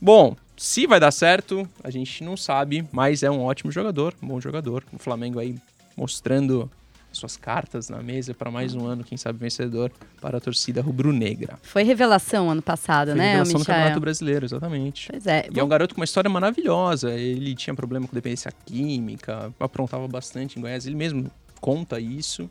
Bom, 0.02 0.36
se 0.56 0.88
vai 0.88 1.00
dar 1.00 1.12
certo, 1.12 1.68
a 1.84 1.90
gente 1.90 2.24
não 2.24 2.38
sabe, 2.38 2.86
mas 2.92 3.24
é 3.24 3.30
um 3.30 3.42
ótimo 3.42 3.72
jogador, 3.72 4.14
um 4.22 4.28
bom 4.28 4.42
jogador. 4.42 4.84
O 4.94 4.98
Flamengo 4.98 5.40
aí 5.40 5.56
mostrando 5.96 6.72
suas 7.12 7.36
cartas 7.38 7.90
na 7.90 8.02
mesa 8.02 8.34
para 8.34 8.52
mais 8.52 8.76
um 8.76 8.86
ano, 8.86 9.04
quem 9.04 9.18
sabe 9.18 9.40
vencedor 9.40 9.92
para 10.22 10.38
a 10.38 10.42
torcida 10.42 10.82
rubro-negra. 10.82 11.58
Foi 11.64 11.84
revelação 11.84 12.50
ano 12.50 12.62
passado, 12.62 13.10
Foi 13.10 13.18
né, 13.18 13.32
revelação 13.32 13.60
do? 13.60 13.66
Campeonato 13.66 14.00
Brasileiro, 14.00 14.46
exatamente. 14.46 15.08
Pois 15.10 15.26
é. 15.26 15.48
E 15.54 15.60
é 15.60 15.64
um 15.64 15.68
garoto 15.68 15.96
com 15.96 16.02
uma 16.02 16.06
história 16.06 16.30
maravilhosa. 16.30 17.12
Ele 17.12 17.56
tinha 17.56 17.74
problema 17.74 18.08
com 18.08 18.14
dependência 18.14 18.52
química, 18.66 19.52
aprontava 19.60 20.08
bastante 20.08 20.58
em 20.58 20.62
Goiás. 20.62 20.86
Ele 20.86 20.96
mesmo 20.96 21.30
conta 21.60 22.00
isso. 22.00 22.50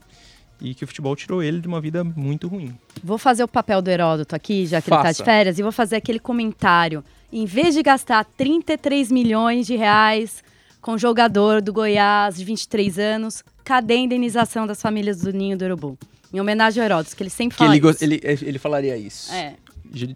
E 0.61 0.75
que 0.75 0.83
o 0.83 0.89
futebol 0.89 1.15
tirou 1.15 1.41
ele 1.41 1.61
de 1.61 1.69
uma 1.69 1.81
vida 1.81 2.03
muito 2.03 2.49
ruim. 2.49 2.77
Vou 3.05 3.17
fazer 3.17 3.45
o 3.45 3.49
papel 3.49 3.81
do 3.81 3.89
Heródoto 3.91 4.35
aqui, 4.35 4.67
já 4.67 4.83
que 4.83 4.91
ele 4.91 4.97
tá 4.97 5.05
Faça. 5.05 5.23
de 5.23 5.25
férias, 5.25 5.59
e 5.61 5.63
vou 5.63 5.71
fazer 5.71 5.95
aquele 5.95 6.19
comentário. 6.19 7.05
Em 7.33 7.47
vez 7.47 7.75
de 7.75 7.83
gastar 7.83 8.25
33 8.25 9.13
milhões 9.13 9.69
de 9.69 9.77
reais 9.77 10.43
com 10.81 10.97
jogador 10.97 11.61
do 11.61 11.73
Goiás 11.73 12.37
de 12.37 12.45
23 12.45 12.99
anos, 12.99 13.43
cadê 13.65 13.95
a 13.95 13.99
indenização 13.99 14.67
das 14.67 14.81
famílias 14.81 15.21
do 15.21 15.33
Ninho 15.33 15.57
do 15.57 15.65
Urubu? 15.65 15.99
Em 16.33 16.41
homenagem 16.41 16.81
ao 16.83 16.85
Heródoto, 16.85 17.17
que 17.17 17.23
ele 17.23 17.31
sempre 17.31 17.57
Que 17.57 17.65
fala 17.65 17.77
ele, 17.77 17.89
isso. 17.89 18.05
ele, 18.05 18.21
ele 18.25 18.59
falaria 18.59 18.97
isso. 18.97 19.33
É. 19.33 19.55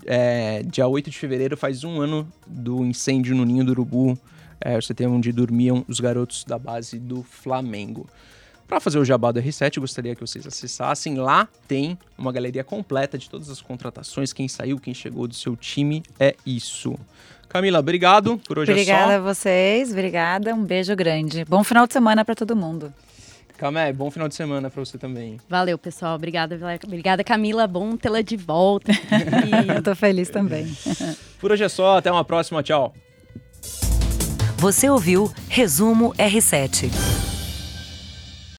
É, 0.07 0.62
dia 0.62 0.87
8 0.87 1.11
de 1.11 1.18
fevereiro 1.18 1.57
faz 1.57 1.83
um 1.83 2.01
ano 2.01 2.31
do 2.46 2.85
incêndio 2.85 3.35
no 3.35 3.44
Ninho 3.44 3.64
do 3.64 3.72
Urubu. 3.72 4.18
É, 4.61 4.81
você 4.81 4.92
tem 4.94 5.07
onde 5.07 5.33
dormiam 5.33 5.85
os 5.88 5.98
garotos 5.98 6.44
da 6.44 6.59
base 6.59 6.98
do 6.98 7.22
Flamengo. 7.22 8.07
Para 8.72 8.80
fazer 8.80 8.98
o 8.98 9.04
jabá 9.04 9.30
do 9.30 9.38
R7, 9.38 9.76
eu 9.76 9.82
gostaria 9.82 10.14
que 10.14 10.20
vocês 10.22 10.46
acessassem. 10.46 11.16
Lá 11.16 11.46
tem 11.68 11.98
uma 12.16 12.32
galeria 12.32 12.64
completa 12.64 13.18
de 13.18 13.28
todas 13.28 13.50
as 13.50 13.61
contratações, 13.61 14.32
quem 14.32 14.48
saiu, 14.48 14.78
quem 14.78 14.94
chegou 14.94 15.28
do 15.28 15.35
seu 15.35 15.54
time. 15.54 16.02
É 16.18 16.35
isso. 16.46 16.98
Camila, 17.50 17.80
obrigado. 17.80 18.40
Por 18.48 18.61
hoje 18.61 18.72
Obrigada 18.72 19.12
é 19.12 19.16
a 19.16 19.20
vocês, 19.20 19.90
obrigada. 19.90 20.54
Um 20.54 20.64
beijo 20.64 20.96
grande. 20.96 21.44
Bom 21.44 21.62
final 21.62 21.87
de 21.87 21.92
semana 21.92 22.24
para 22.24 22.35
todo 22.35 22.56
mundo. 22.56 22.94
só. 22.96 23.58
Camé, 23.58 23.92
bom 23.92 24.11
final 24.11 24.26
de 24.26 24.35
semana 24.35 24.70
para 24.70 24.82
você 24.82 24.96
também. 24.96 25.38
Valeu, 25.50 25.76
pessoal. 25.76 26.14
Obrigada, 26.14 26.58
obrigada 26.82 27.22
Camila. 27.22 27.66
Bom 27.66 27.94
tê-la 27.94 28.22
de 28.22 28.38
volta. 28.38 28.90
Eu 29.76 29.82
tô 29.82 29.94
feliz 29.94 30.30
também. 30.30 30.74
Por 31.38 31.52
hoje 31.52 31.62
é 31.62 31.68
só. 31.68 31.98
Até 31.98 32.11
uma 32.11 32.24
próxima. 32.24 32.62
Tchau. 32.62 32.94
Você 34.56 34.88
ouviu 34.88 35.30
Resumo 35.50 36.14
R7. 36.14 37.21